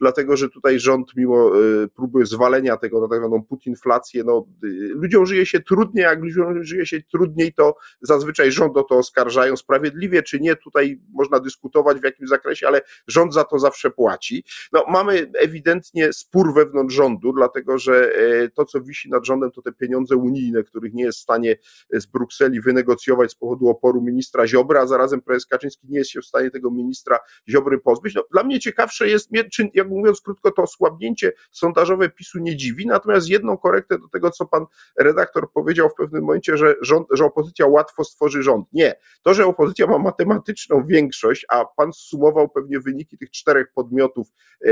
dlatego 0.00 0.36
że 0.36 0.48
tutaj 0.48 0.80
rząd, 0.80 1.16
mimo 1.16 1.58
y, 1.58 1.88
próby 1.88 2.26
zwalenia 2.26 2.76
tego 2.76 3.00
na 3.00 3.08
tak 3.08 3.18
zwaną 3.18 3.44
putinflację, 3.44 4.24
no, 4.24 4.46
y, 4.64 4.68
ludziom 4.94 5.26
żyje 5.26 5.46
się 5.46 5.60
trudniej, 5.60 6.02
jak 6.02 6.20
ludziom 6.20 6.64
żyje 6.64 6.86
się 6.86 7.02
trudniej, 7.02 7.52
to 7.52 7.76
zazwyczaj 8.00 8.52
rząd 8.52 8.76
o 8.76 8.82
to 8.82 8.98
oskarżają 8.98 9.56
sprawiedliwie, 9.56 10.22
czy 10.22 10.40
nie, 10.40 10.56
tutaj 10.56 11.00
można 11.12 11.40
dyskutować 11.40 12.00
w 12.00 12.04
jakim 12.04 12.26
zakresie, 12.26 12.66
ale 12.66 12.80
rząd 13.06 13.34
za 13.34 13.44
to 13.44 13.58
zawsze 13.58 13.90
płaci. 13.90 14.44
No, 14.72 14.84
mamy 14.88 15.30
ewidentnie 15.38 16.12
spór 16.12 16.54
wewnątrz 16.54 16.94
rządu, 16.94 17.32
dlatego 17.32 17.78
że 17.78 18.12
to, 18.54 18.64
co 18.64 18.80
wisi 18.80 19.10
nad 19.10 19.26
rządem, 19.26 19.50
to 19.50 19.62
te 19.62 19.72
pieniądze 19.72 20.16
unijne, 20.16 20.62
których 20.62 20.94
nie 20.94 21.04
jest 21.04 21.18
w 21.18 21.22
stanie 21.22 21.56
z 21.92 22.06
Brukseli 22.06 22.60
wynegocjować 22.60 23.30
z 23.30 23.34
powodu 23.34 23.68
oporu 23.68 24.02
ministra 24.02 24.46
Ziobry, 24.46 24.78
a 24.78 24.86
zarazem 24.86 25.20
prezes 25.20 25.46
Kaczyński 25.46 25.86
nie 25.90 25.98
jest 25.98 26.10
się 26.10 26.20
w 26.20 26.26
stanie 26.26 26.50
tego 26.50 26.70
ministra 26.70 27.18
Ziobry 27.48 27.78
pozbyć. 27.78 28.14
No, 28.14 28.24
dla 28.32 28.42
mnie 28.42 28.60
ciekawsze 28.60 29.08
jest, 29.08 29.30
jak 29.74 29.88
mówiąc 29.88 30.20
krótko, 30.20 30.50
to 30.50 30.62
osłabnięcie 30.62 31.32
sondażowe 31.50 32.08
PiSu 32.10 32.38
nie 32.38 32.56
dziwi, 32.56 32.86
natomiast 32.86 33.28
jedną 33.28 33.56
korektę 33.56 33.98
do 33.98 34.08
tego, 34.08 34.30
co 34.30 34.46
pan 34.46 34.66
redaktor 34.98 35.52
powiedział 35.52 35.88
w 35.88 35.94
pewnym 35.94 36.22
momencie, 36.22 36.56
że, 36.56 36.74
rząd, 36.82 37.06
że 37.10 37.24
opozycja 37.24 37.66
łatwo 37.66 38.04
stworzy 38.04 38.42
rząd. 38.42 38.66
Nie. 38.72 38.94
To, 39.22 39.34
że 39.34 39.46
opozycja 39.46 39.86
ma 39.86 39.98
matematyczną 39.98 40.86
większość, 40.86 41.46
a 41.48 41.64
pan 41.76 41.92
sumował 41.92 42.48
pewnie 42.48 42.80
wyniki 42.80 43.18
tych 43.18 43.30
czterech 43.30 43.66
podmiotów, 43.74 44.28
e, 44.64 44.70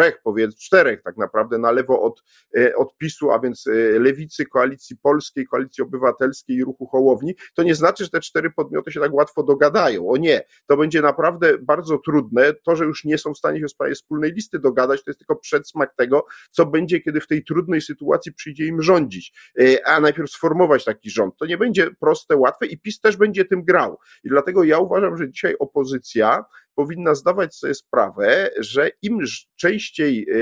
trzech 0.00 0.22
powiedz, 0.22 0.56
czterech 0.56 1.02
tak 1.02 1.16
naprawdę 1.16 1.58
na 1.58 1.70
lewo 1.70 2.02
od, 2.02 2.22
e, 2.58 2.76
od 2.76 2.96
PiSu, 2.96 3.30
a 3.30 3.40
więc 3.40 3.66
e, 3.66 3.72
Lewicy, 3.98 4.46
Koalicji 4.46 4.96
Polskiej, 4.96 5.46
Koalicji 5.46 5.84
Obywatelskiej 5.84 6.56
i 6.56 6.64
Ruchu 6.64 6.86
Hołowni, 6.86 7.34
to 7.54 7.62
nie 7.62 7.74
znaczy, 7.74 8.04
że 8.04 8.10
te 8.10 8.20
cztery 8.20 8.50
podmioty 8.50 8.92
się 8.92 9.00
tak 9.00 9.14
łatwo 9.14 9.42
dogadają. 9.42 10.08
O 10.08 10.16
nie, 10.16 10.42
to 10.66 10.76
będzie 10.76 11.02
naprawdę 11.02 11.58
bardzo 11.58 11.98
trudne. 11.98 12.54
To, 12.54 12.76
że 12.76 12.84
już 12.84 13.04
nie 13.04 13.18
są 13.18 13.34
w 13.34 13.38
stanie 13.38 13.60
się 13.60 13.66
w 13.66 13.70
sprawie 13.70 13.94
wspólnej 13.94 14.32
listy 14.32 14.58
dogadać, 14.58 15.04
to 15.04 15.10
jest 15.10 15.18
tylko 15.18 15.36
przedsmak 15.36 15.94
tego, 15.96 16.26
co 16.50 16.66
będzie, 16.66 17.00
kiedy 17.00 17.20
w 17.20 17.26
tej 17.26 17.44
trudnej 17.44 17.80
sytuacji 17.80 18.32
przyjdzie 18.32 18.66
im 18.66 18.82
rządzić. 18.82 19.32
E, 19.60 19.86
a 19.88 20.00
najpierw 20.00 20.30
sformować 20.30 20.84
taki 20.84 21.10
rząd. 21.10 21.36
To 21.36 21.46
nie 21.46 21.58
będzie 21.58 21.90
proste, 22.00 22.36
łatwe 22.36 22.66
i 22.66 22.78
PiS 22.78 23.00
też 23.00 23.16
będzie 23.16 23.44
tym 23.44 23.64
grał. 23.64 23.98
I 24.24 24.28
dlatego 24.28 24.64
ja 24.64 24.78
uważam, 24.78 25.16
że 25.16 25.30
dzisiaj 25.30 25.56
opozycja 25.58 26.44
powinna 26.80 27.14
zdawać 27.14 27.54
sobie 27.54 27.74
sprawę, 27.74 28.50
że 28.58 28.90
im 29.02 29.20
częściej 29.56 30.26
e, 30.30 30.36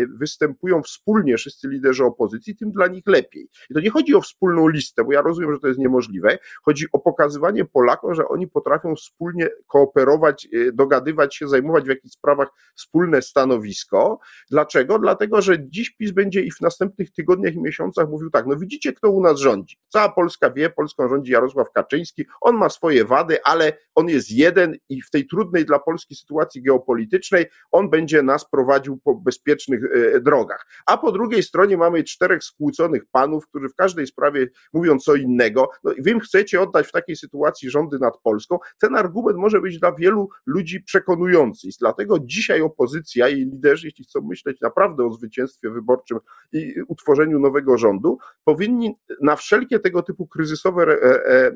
e, 0.00 0.06
występują 0.06 0.82
wspólnie 0.82 1.36
wszyscy 1.36 1.68
liderzy 1.68 2.04
opozycji, 2.04 2.56
tym 2.56 2.70
dla 2.70 2.86
nich 2.86 3.06
lepiej. 3.06 3.48
I 3.70 3.74
to 3.74 3.80
nie 3.80 3.90
chodzi 3.90 4.14
o 4.14 4.20
wspólną 4.20 4.68
listę, 4.68 5.04
bo 5.04 5.12
ja 5.12 5.22
rozumiem, 5.22 5.52
że 5.54 5.60
to 5.60 5.68
jest 5.68 5.80
niemożliwe. 5.80 6.38
Chodzi 6.62 6.86
o 6.92 6.98
pokazywanie 6.98 7.64
Polakom, 7.64 8.14
że 8.14 8.28
oni 8.28 8.48
potrafią 8.48 8.94
wspólnie 8.94 9.48
kooperować, 9.66 10.48
e, 10.52 10.72
dogadywać 10.72 11.36
się, 11.36 11.48
zajmować 11.48 11.84
w 11.84 11.88
jakichś 11.88 12.14
sprawach 12.14 12.48
wspólne 12.74 13.22
stanowisko. 13.22 14.20
Dlaczego? 14.50 14.98
Dlatego, 14.98 15.42
że 15.42 15.68
dziś 15.68 15.90
PiS 15.90 16.10
będzie 16.10 16.42
i 16.42 16.50
w 16.50 16.60
następnych 16.60 17.12
tygodniach 17.12 17.54
i 17.54 17.60
miesiącach 17.60 18.08
mówił 18.08 18.30
tak, 18.30 18.46
no 18.46 18.56
widzicie, 18.56 18.92
kto 18.92 19.10
u 19.10 19.22
nas 19.22 19.38
rządzi. 19.38 19.76
Cała 19.88 20.08
Polska 20.08 20.50
wie, 20.50 20.70
Polską 20.70 21.08
rządzi 21.08 21.32
Jarosław 21.32 21.72
Kaczyński, 21.72 22.24
on 22.40 22.56
ma 22.56 22.68
swoje 22.68 23.04
wady, 23.04 23.42
ale 23.44 23.72
on 23.94 24.08
jest 24.08 24.30
jeden 24.30 24.76
i 24.88 25.02
w 25.02 25.10
tej 25.10 25.26
trudnej 25.26 25.66
dla 25.72 25.78
Polski 25.78 26.14
sytuacji 26.14 26.62
geopolitycznej, 26.62 27.46
on 27.70 27.90
będzie 27.90 28.22
nas 28.22 28.50
prowadził 28.50 28.98
po 29.04 29.14
bezpiecznych 29.14 29.84
e, 29.84 30.20
drogach. 30.20 30.66
A 30.86 30.98
po 30.98 31.12
drugiej 31.12 31.42
stronie 31.42 31.76
mamy 31.76 32.04
czterech 32.04 32.44
skłóconych 32.44 33.02
panów, 33.12 33.46
którzy 33.46 33.68
w 33.68 33.74
każdej 33.74 34.06
sprawie 34.06 34.46
mówią 34.72 34.98
co 34.98 35.14
innego. 35.14 35.68
No 35.84 35.92
wy 35.98 36.20
chcecie 36.20 36.60
oddać 36.60 36.86
w 36.86 36.92
takiej 36.92 37.16
sytuacji 37.16 37.70
rządy 37.70 37.98
nad 37.98 38.18
Polską. 38.18 38.58
Ten 38.78 38.96
argument 38.96 39.38
może 39.38 39.60
być 39.60 39.78
dla 39.78 39.92
wielu 39.92 40.28
ludzi 40.46 40.80
przekonujący. 40.80 41.68
Dlatego 41.80 42.18
dzisiaj 42.18 42.62
opozycja 42.62 43.28
i 43.28 43.34
liderzy, 43.34 43.86
jeśli 43.86 44.04
chcą 44.04 44.20
myśleć 44.20 44.60
naprawdę 44.60 45.06
o 45.06 45.12
zwycięstwie 45.12 45.70
wyborczym 45.70 46.18
i 46.52 46.74
utworzeniu 46.88 47.38
nowego 47.38 47.78
rządu, 47.78 48.18
powinni 48.44 48.94
na 49.20 49.36
wszelkie 49.36 49.78
tego 49.78 50.02
typu 50.02 50.26
kryzysowe 50.26 50.82
e, 50.82 51.52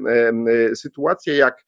e, 0.71 0.77
sytuacje, 0.77 1.37
jak 1.37 1.65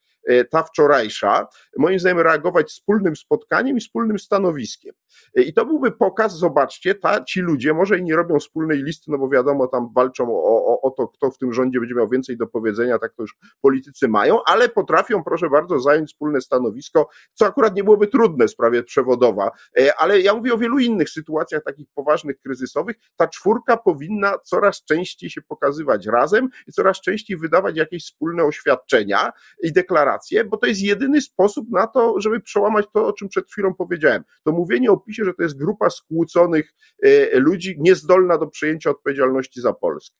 ta 0.50 0.62
wczorajsza, 0.62 1.46
moim 1.78 1.98
zdaniem 1.98 2.20
reagować 2.20 2.68
wspólnym 2.68 3.16
spotkaniem 3.16 3.76
i 3.76 3.80
wspólnym 3.80 4.18
stanowiskiem. 4.18 4.94
E, 5.36 5.42
I 5.42 5.52
to 5.54 5.66
byłby 5.66 5.92
pokaz, 5.92 6.38
zobaczcie, 6.38 6.94
ta, 6.94 7.24
ci 7.24 7.40
ludzie 7.40 7.74
może 7.74 7.98
i 7.98 8.02
nie 8.02 8.16
robią 8.16 8.38
wspólnej 8.38 8.82
listy, 8.82 9.10
no 9.10 9.18
bo 9.18 9.28
wiadomo, 9.28 9.66
tam 9.66 9.88
walczą 9.94 10.28
o, 10.30 10.66
o, 10.66 10.80
o 10.82 10.90
to, 10.90 11.08
kto 11.08 11.30
w 11.30 11.38
tym 11.38 11.52
rządzie 11.52 11.80
będzie 11.80 11.94
miał 11.94 12.08
więcej 12.08 12.36
do 12.36 12.46
powiedzenia, 12.46 12.98
tak 12.98 13.14
to 13.14 13.22
już 13.22 13.36
politycy 13.60 14.08
mają, 14.08 14.38
ale 14.46 14.68
potrafią, 14.68 15.24
proszę 15.24 15.50
bardzo, 15.50 15.80
zająć 15.80 16.10
wspólne 16.10 16.40
stanowisko, 16.40 17.08
co 17.34 17.46
akurat 17.46 17.74
nie 17.74 17.84
byłoby 17.84 18.06
trudne 18.06 18.46
w 18.46 18.50
sprawie 18.50 18.82
przewodowa, 18.82 19.50
e, 19.78 19.94
ale 19.98 20.20
ja 20.20 20.34
mówię 20.34 20.54
o 20.54 20.58
wielu 20.58 20.78
innych 20.78 21.10
sytuacjach 21.10 21.64
takich 21.64 21.86
poważnych, 21.94 22.40
kryzysowych. 22.40 22.96
Ta 23.16 23.28
czwórka 23.28 23.76
powinna 23.76 24.38
coraz 24.38 24.84
częściej 24.84 25.30
się 25.30 25.42
pokazywać 25.42 26.06
razem 26.06 26.48
i 26.66 26.72
coraz 26.72 27.00
częściej 27.00 27.36
wydawać 27.36 27.76
jakieś 27.76 28.04
wspólne 28.04 28.44
oświadczenia 28.44 29.32
i 29.62 29.72
deklaracje, 29.72 30.17
rację, 30.18 30.44
bo 30.44 30.56
to 30.56 30.66
jest 30.66 30.80
jedyny 30.80 31.20
sposób 31.20 31.70
na 31.70 31.86
to, 31.86 32.20
żeby 32.20 32.40
przełamać 32.40 32.86
to, 32.94 33.06
o 33.06 33.12
czym 33.12 33.28
przed 33.28 33.50
chwilą 33.50 33.74
powiedziałem. 33.74 34.24
To 34.44 34.52
mówienie 34.52 34.90
o 34.90 34.96
PiSie, 34.96 35.24
że 35.24 35.34
to 35.34 35.42
jest 35.42 35.58
grupa 35.58 35.90
skłóconych 35.90 36.74
e, 37.02 37.38
ludzi 37.38 37.76
niezdolna 37.78 38.38
do 38.38 38.46
przejęcia 38.46 38.90
odpowiedzialności 38.90 39.60
za 39.60 39.72
Polskę. 39.72 40.16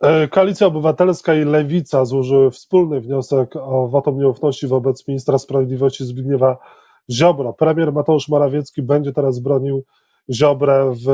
E, 0.00 0.28
Koalicja 0.28 0.66
Obywatelska 0.66 1.34
i 1.34 1.44
Lewica 1.44 2.04
złożyły 2.04 2.50
wspólny 2.50 3.00
wniosek 3.00 3.56
o 3.56 3.88
wotum 3.88 4.18
nieufności 4.18 4.66
wobec 4.66 5.08
ministra 5.08 5.38
sprawiedliwości 5.38 6.04
Zbigniewa 6.04 6.58
Ziobro. 7.10 7.52
Premier 7.52 7.92
Mateusz 7.92 8.28
Morawiecki 8.28 8.82
będzie 8.82 9.12
teraz 9.12 9.40
bronił 9.40 9.84
Ziobrę 10.30 10.94
w, 10.94 11.06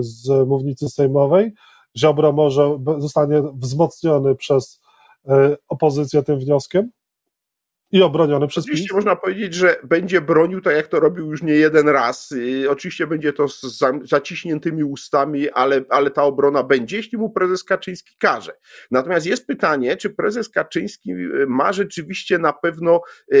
z 0.00 0.48
mównicy 0.48 0.88
sejmowej. 0.88 1.52
Ziobro 1.98 2.32
może 2.32 2.78
zostanie 2.98 3.42
wzmocniony 3.54 4.34
przez 4.34 4.85
opozycja 5.68 6.22
tym 6.22 6.38
wnioskiem 6.38 6.90
i 7.92 8.02
obroniony 8.02 8.46
przez 8.46 8.64
Oczywiście 8.64 8.88
PiS? 8.88 8.94
można 8.94 9.16
powiedzieć, 9.16 9.54
że 9.54 9.76
będzie 9.84 10.20
bronił 10.20 10.60
tak, 10.60 10.76
jak 10.76 10.86
to 10.86 11.00
robił 11.00 11.30
już 11.30 11.42
nie 11.42 11.54
jeden 11.54 11.88
raz. 11.88 12.34
Oczywiście 12.68 13.06
będzie 13.06 13.32
to 13.32 13.48
z 13.48 13.84
zaciśniętymi 14.04 14.84
ustami, 14.84 15.50
ale, 15.50 15.84
ale 15.88 16.10
ta 16.10 16.22
obrona 16.22 16.62
będzie, 16.62 16.96
jeśli 16.96 17.18
mu 17.18 17.30
prezes 17.30 17.64
Kaczyński 17.64 18.16
każe. 18.18 18.52
Natomiast 18.90 19.26
jest 19.26 19.46
pytanie, 19.46 19.96
czy 19.96 20.10
prezes 20.10 20.48
Kaczyński 20.48 21.10
e, 21.12 21.16
ma 21.48 21.72
rzeczywiście 21.72 22.38
na 22.38 22.52
pewno 22.52 23.00
e, 23.32 23.38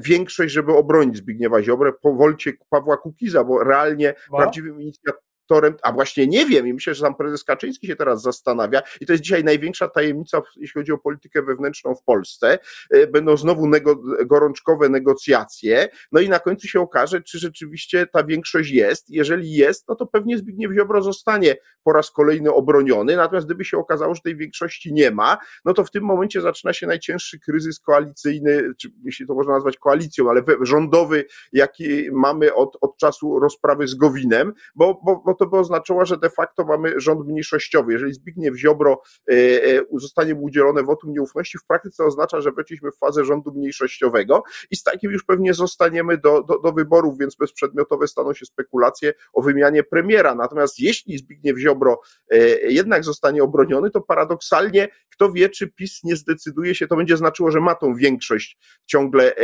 większość, 0.00 0.54
żeby 0.54 0.72
obronić 0.72 1.16
Zbigniewa 1.16 1.62
Ziobrę 1.62 1.92
po 2.02 2.14
wolcie 2.14 2.52
Pawła 2.70 2.96
Kukiza, 2.96 3.44
bo 3.44 3.64
realnie 3.64 4.14
ma? 4.30 4.38
prawdziwym 4.38 4.80
inicjatorem 4.80 5.27
torem, 5.48 5.76
a 5.82 5.92
właśnie 5.92 6.26
nie 6.26 6.46
wiem 6.46 6.66
i 6.66 6.74
myślę, 6.74 6.94
że 6.94 7.00
sam 7.00 7.14
prezes 7.14 7.44
Kaczyński 7.44 7.86
się 7.86 7.96
teraz 7.96 8.22
zastanawia 8.22 8.82
i 9.00 9.06
to 9.06 9.12
jest 9.12 9.22
dzisiaj 9.22 9.44
największa 9.44 9.88
tajemnica, 9.88 10.42
jeśli 10.56 10.80
chodzi 10.80 10.92
o 10.92 10.98
politykę 10.98 11.42
wewnętrzną 11.42 11.94
w 11.94 12.02
Polsce. 12.02 12.58
E, 12.90 13.06
będą 13.06 13.36
znowu 13.36 13.68
nego, 13.68 13.96
gorączkowe 14.26 14.88
negocjacje, 14.88 15.88
no 16.12 16.20
i 16.20 16.28
na 16.28 16.38
końcu 16.38 16.68
się 16.68 16.80
okaże, 16.80 17.22
czy 17.22 17.38
rzeczywiście 17.38 18.06
ta 18.06 18.24
większość 18.24 18.70
jest. 18.70 19.10
Jeżeli 19.10 19.52
jest, 19.52 19.88
no 19.88 19.94
to 19.94 20.06
pewnie 20.06 20.38
Zbigniew 20.38 20.72
Ziobro 20.72 21.02
zostanie 21.02 21.56
po 21.84 21.92
raz 21.92 22.10
kolejny 22.10 22.52
obroniony, 22.52 23.16
natomiast 23.16 23.46
gdyby 23.46 23.64
się 23.64 23.78
okazało, 23.78 24.14
że 24.14 24.20
tej 24.20 24.36
większości 24.36 24.92
nie 24.92 25.10
ma, 25.10 25.38
no 25.64 25.74
to 25.74 25.84
w 25.84 25.90
tym 25.90 26.04
momencie 26.04 26.40
zaczyna 26.40 26.72
się 26.72 26.86
najcięższy 26.86 27.40
kryzys 27.40 27.80
koalicyjny, 27.80 28.74
czy 28.78 28.92
jeśli 29.04 29.26
to 29.26 29.34
można 29.34 29.52
nazwać 29.52 29.76
koalicją, 29.76 30.30
ale 30.30 30.42
rządowy, 30.60 31.24
jaki 31.52 32.10
mamy 32.12 32.54
od, 32.54 32.78
od 32.80 32.96
czasu 32.96 33.38
rozprawy 33.38 33.88
z 33.88 33.94
Gowinem, 33.94 34.52
bo, 34.74 35.00
bo, 35.04 35.22
bo 35.26 35.34
to 35.38 35.46
by 35.46 35.58
oznaczało, 35.58 36.06
że 36.06 36.16
de 36.16 36.30
facto 36.30 36.64
mamy 36.64 37.00
rząd 37.00 37.26
mniejszościowy. 37.26 37.92
Jeżeli 37.92 38.14
Zbigniew 38.14 38.56
Ziobro 38.56 39.02
e, 39.30 39.34
e, 39.34 39.82
zostanie 39.92 40.34
mu 40.34 40.44
udzielone 40.44 40.82
wotum 40.82 41.12
nieufności, 41.12 41.58
w 41.58 41.64
praktyce 41.64 42.04
oznacza, 42.04 42.40
że 42.40 42.52
weszliśmy 42.52 42.90
w 42.92 42.98
fazę 42.98 43.24
rządu 43.24 43.52
mniejszościowego 43.52 44.42
i 44.70 44.76
z 44.76 44.82
takim 44.82 45.10
już 45.10 45.24
pewnie 45.24 45.54
zostaniemy 45.54 46.18
do, 46.18 46.42
do, 46.42 46.58
do 46.58 46.72
wyborów, 46.72 47.18
więc 47.18 47.36
bezprzedmiotowe 47.36 48.08
staną 48.08 48.34
się 48.34 48.46
spekulacje 48.46 49.12
o 49.32 49.42
wymianie 49.42 49.82
premiera. 49.82 50.34
Natomiast 50.34 50.78
jeśli 50.78 51.18
Zbigniew 51.18 51.58
Ziobro 51.58 52.00
e, 52.30 52.38
jednak 52.72 53.04
zostanie 53.04 53.42
obroniony, 53.42 53.90
to 53.90 54.00
paradoksalnie 54.00 54.88
kto 55.18 55.32
wie, 55.32 55.48
czy 55.48 55.68
PiS 55.70 56.04
nie 56.04 56.16
zdecyduje 56.16 56.74
się, 56.74 56.86
to 56.86 56.96
będzie 56.96 57.16
znaczyło, 57.16 57.50
że 57.50 57.60
ma 57.60 57.74
tą 57.74 57.94
większość 57.94 58.58
ciągle 58.86 59.34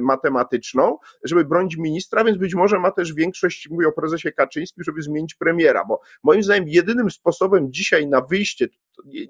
matematyczną, 0.00 0.98
żeby 1.24 1.44
bronić 1.44 1.76
ministra, 1.76 2.24
więc 2.24 2.38
być 2.38 2.54
może 2.54 2.78
ma 2.78 2.90
też 2.90 3.14
większość, 3.14 3.68
mówię 3.70 3.88
o 3.88 3.92
prezesie 3.92 4.32
Kaczyńskim, 4.38 4.84
żeby 4.84 5.02
zmienić 5.02 5.34
premiera, 5.34 5.84
bo 5.88 6.00
moim 6.22 6.42
zdaniem 6.42 6.68
jedynym 6.68 7.10
sposobem 7.10 7.72
dzisiaj 7.72 8.06
na 8.06 8.20
wyjście, 8.20 8.68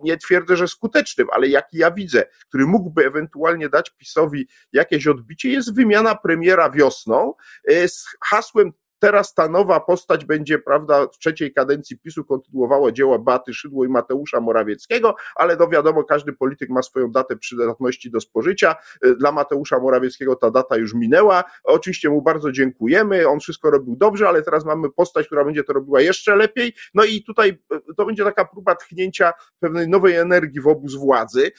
nie 0.03 0.17
twierdzę, 0.17 0.57
że 0.57 0.69
skutecznym, 0.69 1.27
ale 1.33 1.49
jaki 1.49 1.79
ja 1.79 1.91
widzę, 1.91 2.25
który 2.49 2.67
mógłby 2.67 3.07
ewentualnie 3.07 3.69
dać 3.69 3.91
PiSowi 3.91 4.49
jakieś 4.73 5.07
odbicie, 5.07 5.51
jest 5.51 5.75
wymiana 5.75 6.15
premiera 6.15 6.71
wiosną 6.71 7.35
e, 7.69 7.89
z 7.89 8.05
hasłem 8.25 8.73
teraz 8.99 9.35
ta 9.35 9.49
nowa 9.49 9.81
postać 9.81 10.25
będzie, 10.25 10.59
prawda, 10.59 11.07
w 11.07 11.19
trzeciej 11.19 11.53
kadencji 11.53 11.99
PiSu 11.99 12.25
kontynuowała 12.25 12.93
dzieła 12.93 13.19
Baty 13.19 13.55
Szydło 13.55 13.85
i 13.85 13.89
Mateusza 13.89 14.41
Morawieckiego, 14.41 15.15
ale 15.35 15.57
no 15.57 15.69
wiadomo, 15.69 16.05
każdy 16.05 16.33
polityk 16.33 16.71
ma 16.71 16.83
swoją 16.83 17.11
datę 17.11 17.37
przydatności 17.37 18.11
do 18.11 18.21
spożycia. 18.21 18.77
Dla 19.19 19.33
Mateusza 19.33 19.79
Morawieckiego 19.79 20.37
ta 20.37 20.51
data 20.51 20.77
już 20.77 20.95
minęła. 20.95 21.45
Oczywiście 21.65 22.11
mu 22.11 22.23
bardzo 22.23 22.53
dziękujemy, 22.53 23.29
on 23.29 23.41
wszystko 23.41 23.71
robił 23.71 23.97
dobrze, 23.97 24.29
ale 24.29 24.43
teraz 24.43 24.65
mamy 24.65 24.91
postać, 24.91 25.27
która 25.27 25.45
będzie 25.45 25.65
to 25.65 25.73
robiła 25.73 26.01
jeszcze 26.01 26.37
lepiej. 26.37 26.73
No 26.95 27.05
i 27.05 27.23
tutaj 27.23 27.59
to 27.97 28.07
będzie 28.07 28.25
taka 28.25 28.45
próba 28.45 28.75
tchnięcia 28.75 29.33
pewnej 29.61 29.89
nowej 29.89 30.15
energii 30.15 30.61
w 30.61 30.67
obóz 30.67 30.95
władzy. 30.95 31.51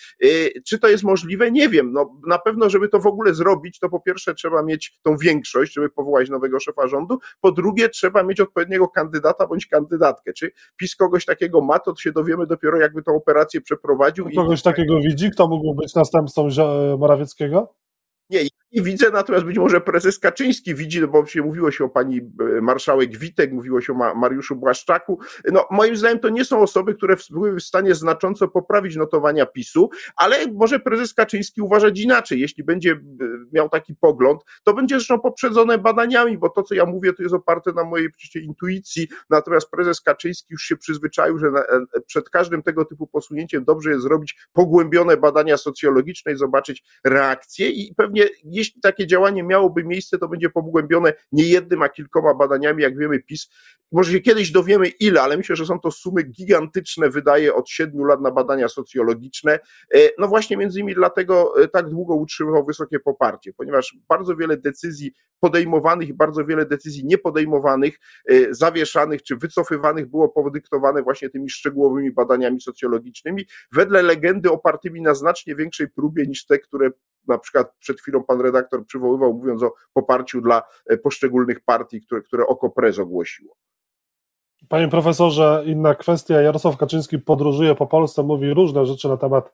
Czy 0.67 0.79
to 0.79 0.87
jest 0.87 1.03
możliwe? 1.03 1.51
Nie 1.51 1.69
wiem. 1.69 1.91
No, 1.91 2.19
na 2.27 2.39
pewno, 2.39 2.69
żeby 2.69 2.89
to 2.89 2.99
w 2.99 3.07
ogóle 3.07 3.33
zrobić, 3.33 3.79
to 3.79 3.89
po 3.89 3.99
pierwsze 3.99 4.33
trzeba 4.33 4.63
mieć 4.63 4.99
tą 5.03 5.17
większość, 5.17 5.73
żeby 5.73 5.89
powołać 5.89 6.29
nowego 6.29 6.59
szefa 6.59 6.87
rządu, 6.87 7.19
po 7.41 7.51
drugie 7.51 7.89
trzeba 7.89 8.23
mieć 8.23 8.39
odpowiedniego 8.39 8.87
kandydata 8.87 9.47
bądź 9.47 9.67
kandydatkę. 9.67 10.33
Czy 10.33 10.51
PiS 10.77 10.95
kogoś 10.95 11.25
takiego 11.25 11.61
ma, 11.61 11.79
to 11.79 11.95
się 11.95 12.11
dowiemy 12.11 12.47
dopiero 12.47 12.77
jakby 12.77 13.03
tą 13.03 13.15
operację 13.15 13.61
przeprowadził. 13.61 14.29
Kogoś 14.35 14.59
i... 14.59 14.63
takiego 14.63 14.99
widzi? 14.99 15.31
Kto 15.31 15.47
mógł 15.47 15.75
być 15.75 15.95
następcą 15.95 16.49
Morawieckiego? 16.97 17.73
Nie, 18.29 18.41
nie 18.71 18.81
widzę, 18.81 19.11
natomiast 19.11 19.45
być 19.45 19.57
może 19.57 19.81
prezes 19.81 20.19
Kaczyński 20.19 20.75
widzi, 20.75 21.01
no 21.01 21.07
bo 21.07 21.25
się 21.25 21.41
mówiło 21.41 21.71
się 21.71 21.83
o 21.83 21.89
pani 21.89 22.17
e, 22.57 22.61
marszałek 22.61 23.17
Witek, 23.17 23.51
mówiło 23.51 23.81
się 23.81 23.93
o 23.93 24.15
Mariuszu 24.15 24.55
Błaszczaku. 24.55 25.19
No, 25.51 25.67
moim 25.71 25.95
zdaniem 25.95 26.19
to 26.19 26.29
nie 26.29 26.45
są 26.45 26.61
osoby, 26.61 26.95
które 26.95 27.15
były 27.29 27.55
w 27.55 27.63
stanie 27.63 27.95
znacząco 27.95 28.47
poprawić 28.47 28.95
notowania 28.95 29.45
PiSu, 29.45 29.89
ale 30.15 30.37
może 30.53 30.79
prezes 30.79 31.13
Kaczyński 31.13 31.61
uważać 31.61 31.99
inaczej. 31.99 32.39
Jeśli 32.39 32.63
będzie 32.63 32.91
e, 32.91 32.97
miał 33.53 33.69
taki 33.69 33.95
pogląd, 33.95 34.41
to 34.63 34.73
będzie 34.73 34.95
zresztą 34.95 35.19
poprzedzone 35.19 35.77
badaniami, 35.77 36.37
bo 36.37 36.49
to, 36.49 36.63
co 36.63 36.75
ja 36.75 36.85
mówię, 36.85 37.13
to 37.13 37.23
jest 37.23 37.35
oparte 37.35 37.71
na 37.71 37.83
mojej 37.83 38.11
przecież 38.11 38.43
intuicji, 38.43 39.07
natomiast 39.29 39.69
prezes 39.69 40.01
Kaczyński 40.01 40.47
już 40.53 40.61
się 40.61 40.77
przyzwyczaił, 40.77 41.37
że 41.37 41.51
na, 41.51 41.59
e, 41.59 41.85
przed 42.07 42.29
każdym 42.29 42.63
tego 42.63 42.85
typu 42.85 43.07
posunięciem 43.07 43.63
dobrze 43.63 43.89
jest 43.89 44.03
zrobić 44.03 44.37
pogłębione 44.53 45.17
badania 45.17 45.57
socjologiczne 45.57 46.31
i 46.31 46.35
zobaczyć 46.35 46.83
reakcje 47.03 47.69
i 47.69 47.93
pewnie 47.95 48.25
jeśli 48.59 48.81
takie 48.81 49.07
działanie 49.07 49.43
miałoby 49.43 49.83
miejsce, 49.83 50.17
to 50.17 50.27
będzie 50.27 50.49
pogłębione 50.49 51.13
nie 51.31 51.43
jednym, 51.43 51.81
a 51.81 51.89
kilkoma 51.89 52.33
badaniami, 52.33 52.83
jak 52.83 52.97
wiemy, 52.97 53.19
PiS. 53.19 53.49
Może 53.91 54.11
się 54.11 54.19
kiedyś 54.19 54.51
dowiemy 54.51 54.87
ile, 54.87 55.21
ale 55.21 55.37
myślę, 55.37 55.55
że 55.55 55.65
są 55.65 55.79
to 55.79 55.91
sumy 55.91 56.23
gigantyczne, 56.23 57.09
wydaje 57.09 57.55
od 57.55 57.69
siedmiu 57.69 58.03
lat 58.03 58.21
na 58.21 58.31
badania 58.31 58.67
socjologiczne. 58.67 59.59
E, 59.95 59.99
no 60.17 60.27
właśnie 60.27 60.57
między 60.57 60.79
innymi 60.79 60.95
dlatego 60.95 61.63
e, 61.63 61.67
tak 61.67 61.89
długo 61.89 62.15
utrzymywał 62.15 62.65
wysokie 62.65 62.99
poparcie, 62.99 63.53
ponieważ 63.53 63.97
bardzo 64.09 64.35
wiele 64.35 64.57
decyzji 64.57 65.13
podejmowanych 65.39 66.09
i 66.09 66.13
bardzo 66.13 66.45
wiele 66.45 66.65
decyzji 66.65 67.05
niepodejmowanych, 67.05 67.99
e, 68.29 68.53
zawieszanych 68.53 69.23
czy 69.23 69.35
wycofywanych 69.35 70.09
było 70.09 70.29
podyktowane 70.29 71.03
właśnie 71.03 71.29
tymi 71.29 71.49
szczegółowymi 71.49 72.11
badaniami 72.11 72.61
socjologicznymi, 72.61 73.45
wedle 73.71 74.01
legendy 74.01 74.51
opartymi 74.51 75.01
na 75.01 75.13
znacznie 75.13 75.55
większej 75.55 75.89
próbie 75.89 76.27
niż 76.27 76.45
te, 76.45 76.59
które 76.59 76.89
na 77.29 77.37
przykład 77.37 77.75
przed 77.79 78.01
chwilą 78.01 78.23
pan 78.23 78.41
redaktor 78.41 78.85
przywoływał, 78.85 79.33
mówiąc 79.33 79.63
o 79.63 79.73
poparciu 79.93 80.41
dla 80.41 80.61
e, 80.89 80.97
poszczególnych 80.97 81.59
partii, 81.59 82.01
które, 82.01 82.21
które 82.21 82.47
OKO.press 82.47 82.99
ogłosiło. 82.99 83.55
Panie 84.69 84.87
profesorze, 84.87 85.63
inna 85.65 85.95
kwestia. 85.95 86.41
Jarosław 86.41 86.77
Kaczyński 86.77 87.19
podróżuje 87.19 87.75
po 87.75 87.87
Polsce, 87.87 88.23
mówi 88.23 88.53
różne 88.53 88.85
rzeczy 88.85 89.07
na 89.07 89.17
temat 89.17 89.53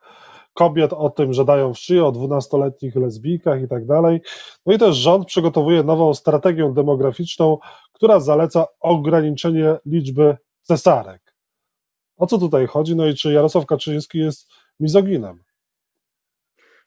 kobiet, 0.53 0.93
o 0.93 1.09
tym, 1.09 1.33
że 1.33 1.45
dają 1.45 1.73
w 1.73 1.77
szyję, 1.77 2.05
o 2.05 2.11
dwunastoletnich 2.11 2.95
lesbijkach 2.95 3.61
i 3.61 3.67
tak 3.67 3.85
dalej. 3.85 4.21
No 4.65 4.73
i 4.73 4.77
też 4.77 4.95
rząd 4.95 5.25
przygotowuje 5.25 5.83
nową 5.83 6.13
strategię 6.13 6.73
demograficzną, 6.73 7.57
która 7.93 8.19
zaleca 8.19 8.65
ograniczenie 8.79 9.77
liczby 9.85 10.37
cesarek. 10.61 11.35
O 12.17 12.27
co 12.27 12.37
tutaj 12.37 12.67
chodzi? 12.67 12.95
No 12.95 13.07
i 13.07 13.15
czy 13.15 13.33
Jarosław 13.33 13.65
Kaczyński 13.65 14.19
jest 14.19 14.49
mizoginem? 14.79 15.43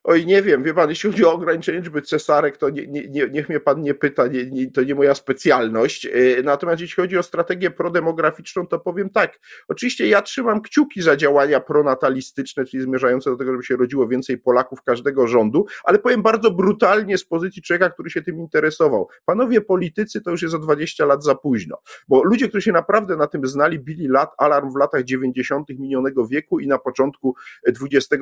Oj, 0.05 0.27
nie 0.27 0.43
wiem, 0.43 0.63
wie 0.63 0.75
pan, 0.75 0.89
jeśli 0.89 1.11
chodzi 1.11 1.25
o 1.25 1.33
ograniczenie 1.33 1.79
liczby 1.79 2.03
cesarek, 2.03 2.57
to 2.57 2.71
nie, 2.71 2.87
nie, 2.87 3.09
nie, 3.09 3.29
niech 3.31 3.49
mnie 3.49 3.61
pan 3.61 3.83
nie 3.83 3.95
pyta, 3.95 4.27
nie, 4.27 4.47
nie, 4.51 4.71
to 4.71 4.83
nie 4.83 4.95
moja 4.95 5.15
specjalność. 5.15 6.07
E, 6.07 6.43
natomiast 6.45 6.81
jeśli 6.81 7.03
chodzi 7.03 7.19
o 7.19 7.23
strategię 7.23 7.71
prodemograficzną, 7.71 8.67
to 8.67 8.79
powiem 8.79 9.11
tak. 9.11 9.39
Oczywiście 9.69 10.09
ja 10.09 10.23
trzymam 10.23 10.61
kciuki 10.61 11.03
za 11.03 11.17
działania 11.17 11.61
pronatalistyczne, 11.61 12.65
czyli 12.65 12.83
zmierzające 12.83 13.31
do 13.31 13.37
tego, 13.37 13.53
żeby 13.53 13.65
się 13.65 13.77
rodziło 13.77 14.09
więcej 14.09 14.39
Polaków 14.39 14.83
każdego 14.83 15.27
rządu, 15.27 15.67
ale 15.85 15.99
powiem 15.99 16.23
bardzo 16.23 16.51
brutalnie 16.51 17.19
z 17.19 17.25
pozycji 17.25 17.63
człowieka, 17.63 17.91
który 17.91 18.11
się 18.11 18.23
tym 18.23 18.39
interesował. 18.39 19.09
Panowie 19.25 19.61
politycy 19.61 20.21
to 20.21 20.31
już 20.31 20.43
jest 20.43 20.55
o 20.55 20.59
20 20.59 21.07
lat 21.07 21.25
za 21.25 21.35
późno, 21.35 21.77
bo 22.09 22.25
ludzie, 22.25 22.49
którzy 22.49 22.63
się 22.63 22.73
naprawdę 22.73 23.17
na 23.17 23.27
tym 23.27 23.47
znali, 23.47 23.79
bili 23.79 24.09
lat, 24.09 24.31
alarm 24.39 24.73
w 24.73 24.77
latach 24.77 25.05
90. 25.05 25.69
minionego 25.69 26.27
wieku 26.27 26.61
i 26.61 26.67
na 26.67 26.79
początku 26.79 27.35
XXI 27.67 28.19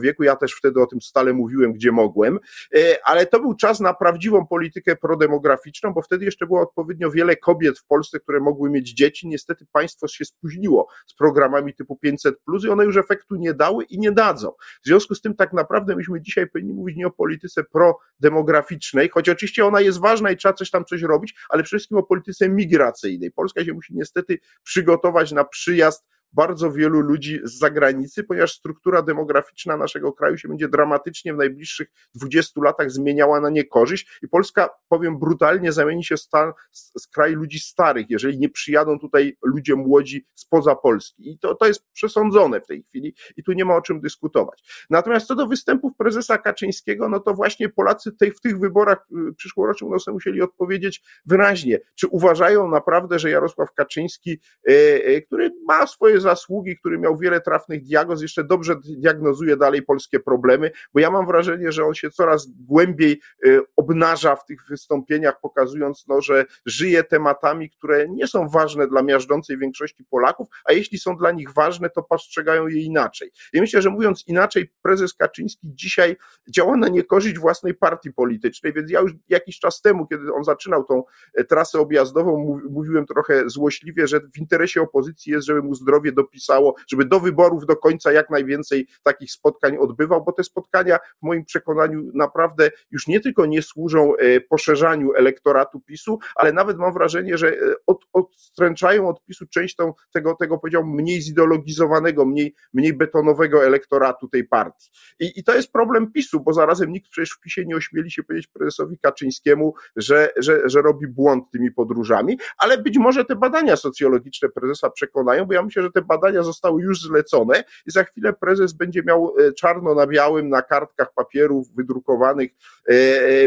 wieku. 0.00 0.22
Ja 0.22 0.36
też 0.36 0.52
wtedy 0.52 0.82
o 0.82 0.86
tym 0.86 1.00
stale 1.10 1.32
mówiłem, 1.32 1.72
gdzie 1.72 1.92
mogłem, 1.92 2.38
e, 2.74 2.98
ale 3.04 3.26
to 3.26 3.40
był 3.40 3.54
czas 3.54 3.80
na 3.80 3.94
prawdziwą 3.94 4.46
politykę 4.46 4.96
prodemograficzną, 4.96 5.92
bo 5.92 6.02
wtedy 6.02 6.24
jeszcze 6.24 6.46
było 6.46 6.60
odpowiednio 6.60 7.10
wiele 7.10 7.36
kobiet 7.36 7.78
w 7.78 7.84
Polsce, 7.84 8.20
które 8.20 8.40
mogły 8.40 8.70
mieć 8.70 8.92
dzieci. 8.92 9.28
Niestety 9.28 9.66
państwo 9.72 10.08
się 10.08 10.24
spóźniło 10.24 10.88
z 11.06 11.14
programami 11.14 11.74
typu 11.74 11.96
500 11.96 12.40
plus 12.40 12.64
i 12.64 12.68
one 12.68 12.84
już 12.84 12.96
efektu 12.96 13.36
nie 13.36 13.54
dały 13.54 13.84
i 13.84 13.98
nie 13.98 14.12
dadzą. 14.12 14.52
W 14.82 14.86
związku 14.86 15.14
z 15.14 15.20
tym 15.20 15.34
tak 15.34 15.52
naprawdę 15.52 15.96
myśmy 15.96 16.20
dzisiaj 16.20 16.46
powinni 16.46 16.72
mówić 16.72 16.96
nie 16.96 17.06
o 17.06 17.10
polityce 17.10 17.64
prodemograficznej, 17.64 19.08
choć 19.08 19.28
oczywiście 19.28 19.66
ona 19.66 19.80
jest 19.80 20.00
ważna 20.00 20.30
i 20.30 20.36
trzeba 20.36 20.54
coś 20.54 20.70
tam 20.70 20.84
coś 20.84 21.02
robić, 21.02 21.34
ale 21.48 21.62
przede 21.62 21.78
wszystkim 21.78 21.98
o 21.98 22.02
polityce 22.02 22.48
migracyjnej. 22.48 23.30
Polska 23.30 23.64
się 23.64 23.72
musi 23.72 23.94
niestety 23.94 24.38
przygotować 24.62 25.32
na 25.32 25.44
przyjazd 25.44 26.06
bardzo 26.32 26.72
wielu 26.72 27.00
ludzi 27.00 27.40
z 27.44 27.58
zagranicy, 27.58 28.24
ponieważ 28.24 28.52
struktura 28.52 29.02
demograficzna 29.02 29.76
naszego 29.76 30.12
kraju 30.12 30.38
się 30.38 30.48
będzie 30.48 30.68
dramatycznie 30.68 31.34
w 31.34 31.36
najbliższych 31.36 31.88
20 32.14 32.60
latach 32.64 32.90
zmieniała 32.90 33.40
na 33.40 33.50
niekorzyść 33.50 34.18
i 34.22 34.28
Polska, 34.28 34.70
powiem 34.88 35.18
brutalnie, 35.18 35.72
zamieni 35.72 36.04
się 36.04 36.16
stan, 36.16 36.52
z, 36.70 36.92
z 36.96 37.08
ludzi 37.28 37.60
starych, 37.60 38.06
jeżeli 38.10 38.38
nie 38.38 38.48
przyjadą 38.48 38.98
tutaj 38.98 39.36
ludzie 39.42 39.76
młodzi 39.76 40.26
spoza 40.34 40.74
Polski. 40.74 41.30
I 41.30 41.38
to, 41.38 41.54
to 41.54 41.66
jest 41.66 41.84
przesądzone 41.92 42.60
w 42.60 42.66
tej 42.66 42.82
chwili 42.82 43.14
i 43.36 43.42
tu 43.42 43.52
nie 43.52 43.64
ma 43.64 43.76
o 43.76 43.82
czym 43.82 44.00
dyskutować. 44.00 44.86
Natomiast 44.90 45.26
co 45.26 45.34
do 45.34 45.46
występów 45.46 45.92
prezesa 45.96 46.38
Kaczyńskiego, 46.38 47.08
no 47.08 47.20
to 47.20 47.34
właśnie 47.34 47.68
Polacy 47.68 48.12
tej, 48.12 48.32
w 48.32 48.40
tych 48.40 48.58
wyborach 48.58 49.06
y, 49.30 49.34
przyszłorocznych 49.34 49.90
no, 50.06 50.12
musieli 50.12 50.42
odpowiedzieć 50.42 51.02
wyraźnie, 51.26 51.78
czy 51.94 52.08
uważają 52.08 52.68
naprawdę, 52.68 53.18
że 53.18 53.30
Jarosław 53.30 53.72
Kaczyński, 53.74 54.30
yy, 54.66 54.74
yy, 54.74 55.22
który 55.22 55.50
ma 55.66 55.86
swoje 55.86 56.19
zasługi, 56.20 56.76
który 56.76 56.98
miał 56.98 57.18
wiele 57.18 57.40
trafnych 57.40 57.82
diagnoz, 57.82 58.22
jeszcze 58.22 58.44
dobrze 58.44 58.76
diagnozuje 58.84 59.56
dalej 59.56 59.82
polskie 59.82 60.20
problemy, 60.20 60.70
bo 60.94 61.00
ja 61.00 61.10
mam 61.10 61.26
wrażenie, 61.26 61.72
że 61.72 61.84
on 61.84 61.94
się 61.94 62.10
coraz 62.10 62.46
głębiej 62.46 63.20
y, 63.46 63.60
obnaża 63.76 64.36
w 64.36 64.44
tych 64.44 64.66
wystąpieniach, 64.68 65.40
pokazując, 65.40 66.04
no, 66.08 66.20
że 66.20 66.44
żyje 66.66 67.04
tematami, 67.04 67.70
które 67.70 68.08
nie 68.08 68.26
są 68.26 68.48
ważne 68.48 68.88
dla 68.88 69.02
miażdżącej 69.02 69.58
większości 69.58 70.04
Polaków, 70.04 70.48
a 70.64 70.72
jeśli 70.72 70.98
są 70.98 71.16
dla 71.16 71.30
nich 71.30 71.52
ważne, 71.52 71.90
to 71.90 72.02
postrzegają 72.02 72.66
je 72.66 72.82
inaczej. 72.82 73.30
I 73.52 73.60
myślę, 73.60 73.82
że 73.82 73.90
mówiąc 73.90 74.24
inaczej, 74.26 74.72
prezes 74.82 75.14
Kaczyński 75.14 75.68
dzisiaj 75.74 76.16
działa 76.48 76.76
na 76.76 76.88
niekorzyść 76.88 77.38
własnej 77.38 77.74
partii 77.74 78.12
politycznej, 78.12 78.72
więc 78.72 78.90
ja 78.90 79.00
już 79.00 79.12
jakiś 79.28 79.58
czas 79.58 79.80
temu, 79.80 80.06
kiedy 80.06 80.32
on 80.32 80.44
zaczynał 80.44 80.84
tą 80.84 81.02
e, 81.34 81.44
trasę 81.44 81.78
objazdową, 81.80 82.60
mówiłem 82.70 83.06
trochę 83.06 83.50
złośliwie, 83.50 84.06
że 84.06 84.20
w 84.20 84.38
interesie 84.38 84.82
opozycji 84.82 85.32
jest, 85.32 85.46
żeby 85.46 85.62
mu 85.62 85.74
zdrowie 85.74 86.09
sobie 86.10 86.12
dopisało, 86.12 86.74
żeby 86.88 87.04
do 87.04 87.20
wyborów 87.20 87.66
do 87.66 87.76
końca 87.76 88.12
jak 88.12 88.30
najwięcej 88.30 88.86
takich 89.02 89.32
spotkań 89.32 89.76
odbywał, 89.76 90.24
bo 90.24 90.32
te 90.32 90.44
spotkania 90.44 90.98
w 90.98 91.22
moim 91.22 91.44
przekonaniu 91.44 92.02
naprawdę 92.14 92.70
już 92.90 93.06
nie 93.06 93.20
tylko 93.20 93.46
nie 93.46 93.62
służą 93.62 94.16
e, 94.16 94.40
poszerzaniu 94.40 95.12
elektoratu 95.14 95.80
PiSu, 95.80 96.18
ale 96.34 96.52
nawet 96.52 96.78
mam 96.78 96.92
wrażenie, 96.92 97.38
że 97.38 97.48
e, 97.48 97.56
od, 97.86 98.04
odstręczają 98.12 99.08
od 99.08 99.24
PiSu 99.24 99.46
część 99.46 99.76
tą, 99.76 99.92
tego, 100.12 100.34
tego 100.34 100.58
powiedziałbym, 100.58 100.92
mniej 100.92 101.22
zideologizowanego, 101.22 102.24
mniej, 102.24 102.54
mniej 102.72 102.92
betonowego 102.92 103.64
elektoratu 103.64 104.28
tej 104.28 104.44
partii. 104.44 104.90
I, 105.20 105.32
I 105.36 105.44
to 105.44 105.54
jest 105.54 105.72
problem 105.72 106.12
PiSu, 106.12 106.40
bo 106.40 106.52
zarazem 106.52 106.92
nikt 106.92 107.10
przecież 107.10 107.30
w 107.30 107.40
PiSie 107.40 107.64
nie 107.66 107.76
ośmieli 107.76 108.10
się 108.10 108.22
powiedzieć 108.22 108.46
prezesowi 108.46 108.98
Kaczyńskiemu, 108.98 109.74
że, 109.96 110.30
że, 110.36 110.60
że 110.64 110.82
robi 110.82 111.06
błąd 111.06 111.50
tymi 111.52 111.70
podróżami, 111.72 112.38
ale 112.58 112.78
być 112.78 112.98
może 112.98 113.24
te 113.24 113.36
badania 113.36 113.76
socjologiczne 113.76 114.48
prezesa 114.48 114.90
przekonają, 114.90 115.44
bo 115.44 115.54
ja 115.54 115.62
myślę, 115.62 115.82
że 115.82 115.90
te 115.90 115.99
te 116.00 116.06
badania 116.06 116.42
zostały 116.42 116.82
już 116.82 117.02
zlecone 117.02 117.64
i 117.86 117.90
za 117.90 118.04
chwilę 118.04 118.32
prezes 118.32 118.72
będzie 118.72 119.02
miał 119.02 119.34
e, 119.38 119.52
czarno 119.52 119.94
na 119.94 120.06
białym 120.06 120.48
na 120.48 120.62
kartkach 120.62 121.14
papierów 121.14 121.74
wydrukowanych 121.74 122.50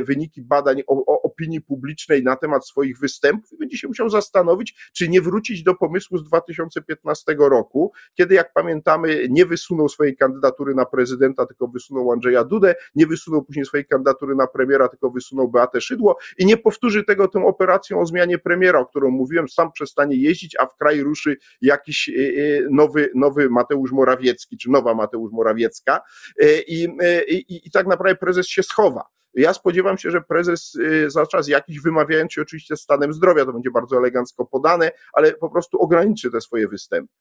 wyniki 0.03 0.41
badań 0.41 0.81
o, 0.87 1.21
opinii 1.21 1.61
publicznej 1.61 2.23
na 2.23 2.35
temat 2.35 2.67
swoich 2.67 2.99
występów 2.99 3.53
i 3.53 3.57
będzie 3.57 3.77
się 3.77 3.87
musiał 3.87 4.09
zastanowić, 4.09 4.91
czy 4.93 5.09
nie 5.09 5.21
wrócić 5.21 5.63
do 5.63 5.75
pomysłu 5.75 6.17
z 6.17 6.23
2015 6.23 7.35
roku, 7.39 7.91
kiedy 8.13 8.35
jak 8.35 8.53
pamiętamy 8.53 9.27
nie 9.29 9.45
wysunął 9.45 9.89
swojej 9.89 10.15
kandydatury 10.15 10.75
na 10.75 10.85
prezydenta, 10.85 11.45
tylko 11.45 11.67
wysunął 11.67 12.11
Andrzeja 12.11 12.43
Dudę, 12.43 12.75
nie 12.95 13.07
wysunął 13.07 13.43
później 13.43 13.65
swojej 13.65 13.85
kandydatury 13.85 14.35
na 14.35 14.47
premiera, 14.47 14.89
tylko 14.89 15.09
wysunął 15.09 15.49
Beatę 15.49 15.81
Szydło 15.81 16.17
i 16.37 16.45
nie 16.45 16.57
powtórzy 16.57 17.03
tego 17.03 17.27
tą 17.27 17.47
operacją 17.47 17.99
o 18.01 18.05
zmianie 18.05 18.37
premiera, 18.37 18.79
o 18.79 18.85
którą 18.85 19.09
mówiłem, 19.11 19.49
sam 19.49 19.71
przestanie 19.71 20.15
jeździć, 20.15 20.55
a 20.59 20.65
w 20.65 20.77
kraj 20.77 21.01
ruszy 21.01 21.37
jakiś 21.61 22.09
e, 22.09 22.13
e, 22.13 22.42
nowy, 22.71 23.09
nowy 23.15 23.49
Mateusz 23.49 23.91
Morawiecki, 23.91 24.57
czy 24.57 24.69
nowa 24.69 24.93
Mateusz 24.93 25.31
Morawiecka 25.31 26.01
e, 26.39 26.61
i, 26.61 26.83
i, 27.27 27.67
i 27.67 27.71
tak 27.71 27.87
naprawdę 27.87 28.15
prezes 28.15 28.47
się 28.47 28.63
schowa. 28.63 29.03
Ja 29.33 29.53
spodziewam 29.53 29.97
się, 29.97 30.11
że 30.11 30.21
prezes 30.21 30.77
za 31.07 31.25
czas 31.25 31.47
jakiś, 31.47 31.79
wymawiając 31.79 32.33
się 32.33 32.41
oczywiście 32.41 32.77
stanem 32.77 33.13
zdrowia, 33.13 33.45
to 33.45 33.53
będzie 33.53 33.71
bardzo 33.71 33.97
elegancko 33.97 34.45
podane, 34.45 34.91
ale 35.13 35.31
po 35.31 35.49
prostu 35.49 35.79
ograniczy 35.81 36.31
te 36.31 36.41
swoje 36.41 36.67
występy. 36.67 37.13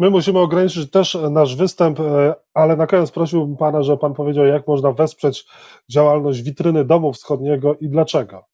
My 0.00 0.10
musimy 0.10 0.38
ograniczyć 0.38 0.90
też 0.90 1.18
nasz 1.30 1.56
występ, 1.56 2.00
e, 2.00 2.34
ale 2.54 2.76
na 2.76 2.86
koniec 2.86 3.10
prosiłbym 3.10 3.56
Pana, 3.56 3.82
żeby 3.82 3.98
Pan 3.98 4.14
powiedział, 4.14 4.46
jak 4.46 4.66
można 4.66 4.92
wesprzeć 4.92 5.46
działalność 5.90 6.42
witryny 6.42 6.84
Domu 6.84 7.12
Wschodniego 7.12 7.76
i 7.80 7.88
dlaczego. 7.88 8.49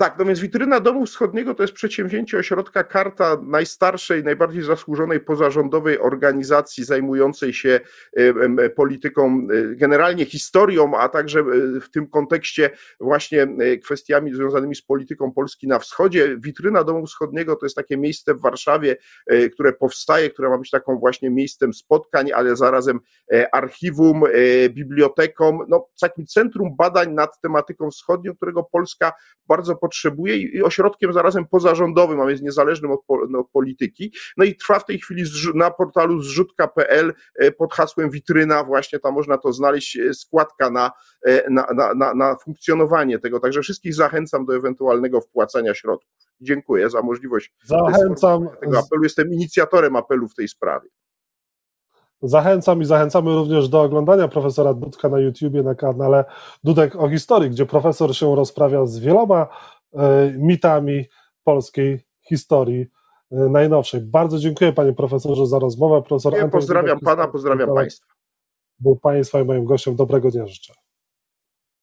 Tak, 0.00 0.18
no 0.18 0.24
więc 0.24 0.40
witryna 0.40 0.80
Domu 0.80 1.06
Wschodniego 1.06 1.54
to 1.54 1.62
jest 1.62 1.74
przedsięwzięcie 1.74 2.38
ośrodka 2.38 2.84
Karta, 2.84 3.36
najstarszej, 3.42 4.24
najbardziej 4.24 4.62
zasłużonej 4.62 5.20
pozarządowej 5.20 5.98
organizacji 5.98 6.84
zajmującej 6.84 7.52
się 7.52 7.80
polityką, 8.76 9.46
e, 9.52 9.74
generalnie 9.76 10.24
historią, 10.24 10.98
a 10.98 11.08
także 11.08 11.40
e, 11.40 11.44
w 11.80 11.90
tym 11.90 12.06
kontekście 12.06 12.70
właśnie 13.00 13.42
e, 13.42 13.76
kwestiami 13.76 14.34
związanymi 14.34 14.74
z 14.74 14.82
polityką 14.82 15.32
Polski 15.32 15.68
na 15.68 15.78
wschodzie. 15.78 16.36
Witryna 16.38 16.84
Domu 16.84 17.06
Wschodniego 17.06 17.56
to 17.56 17.66
jest 17.66 17.76
takie 17.76 17.96
miejsce 17.96 18.34
w 18.34 18.40
Warszawie, 18.40 18.96
które 19.52 19.72
powstaje, 19.72 20.30
które 20.30 20.48
ma 20.48 20.58
być 20.58 20.70
taką 20.70 20.98
właśnie 20.98 21.30
miejscem 21.30 21.74
spotkań, 21.74 22.32
ale 22.32 22.56
zarazem 22.56 23.00
archiwum, 23.52 24.22
biblioteką, 24.70 25.58
no 25.68 25.88
takim 26.00 26.26
centrum 26.26 26.76
badań 26.76 27.12
nad 27.12 27.40
tematyką 27.40 27.90
wschodnią, 27.90 28.34
którego 28.36 28.62
Polska 28.62 29.12
bardzo 29.48 29.76
potrzebuje 29.88 30.36
i 30.36 30.62
ośrodkiem 30.62 31.12
zarazem 31.12 31.46
pozarządowym, 31.46 32.20
a 32.20 32.26
więc 32.26 32.42
niezależnym 32.42 32.90
od, 32.90 33.00
od 33.38 33.50
polityki. 33.50 34.12
No 34.36 34.44
i 34.44 34.56
trwa 34.56 34.78
w 34.78 34.84
tej 34.84 34.98
chwili 34.98 35.24
na 35.54 35.70
portalu 35.70 36.22
zrzutka.pl 36.22 37.14
e, 37.34 37.52
pod 37.52 37.72
hasłem 37.72 38.10
witryna, 38.10 38.64
właśnie 38.64 38.98
tam 38.98 39.14
można 39.14 39.38
to 39.38 39.52
znaleźć, 39.52 39.96
e, 39.96 40.14
składka 40.14 40.70
na, 40.70 40.90
e, 41.26 41.50
na, 41.50 41.66
na, 41.74 41.94
na, 41.94 42.14
na 42.14 42.36
funkcjonowanie 42.36 43.18
tego. 43.18 43.40
Także 43.40 43.62
wszystkich 43.62 43.94
zachęcam 43.94 44.46
do 44.46 44.56
ewentualnego 44.56 45.20
wpłacania 45.20 45.74
środków. 45.74 46.10
Dziękuję 46.40 46.90
za 46.90 47.02
możliwość. 47.02 47.52
Zachęcam. 47.64 48.48
Tego 48.60 48.78
apelu. 48.78 49.02
Jestem 49.02 49.32
inicjatorem 49.32 49.96
apelu 49.96 50.28
w 50.28 50.34
tej 50.34 50.48
sprawie. 50.48 50.88
Zachęcam 52.22 52.82
i 52.82 52.84
zachęcamy 52.84 53.34
również 53.34 53.68
do 53.68 53.82
oglądania 53.82 54.28
profesora 54.28 54.74
Dudka 54.74 55.08
na 55.08 55.18
YouTubie 55.18 55.62
na 55.62 55.74
kanale 55.74 56.24
Dudek 56.64 56.96
o 56.96 57.08
historii, 57.08 57.50
gdzie 57.50 57.66
profesor 57.66 58.16
się 58.16 58.36
rozprawia 58.36 58.86
z 58.86 58.98
wieloma 58.98 59.46
mitami 60.38 61.04
polskiej 61.44 62.00
historii 62.28 62.86
e, 63.32 63.36
najnowszej. 63.36 64.00
Bardzo 64.00 64.38
dziękuję 64.38 64.72
panie 64.72 64.92
profesorze 64.92 65.46
za 65.46 65.58
rozmowę. 65.58 66.02
Profesor 66.02 66.36
ja 66.36 66.48
pozdrawiam 66.48 67.00
pana, 67.00 67.28
pozdrawiam 67.28 67.74
państwa. 67.74 68.06
Był 68.78 68.96
państwa 68.96 69.40
i 69.40 69.44
moim 69.44 69.64
gościem. 69.64 69.96
Dobrego 69.96 70.30
dnia 70.30 70.46
życzę. 70.46 70.72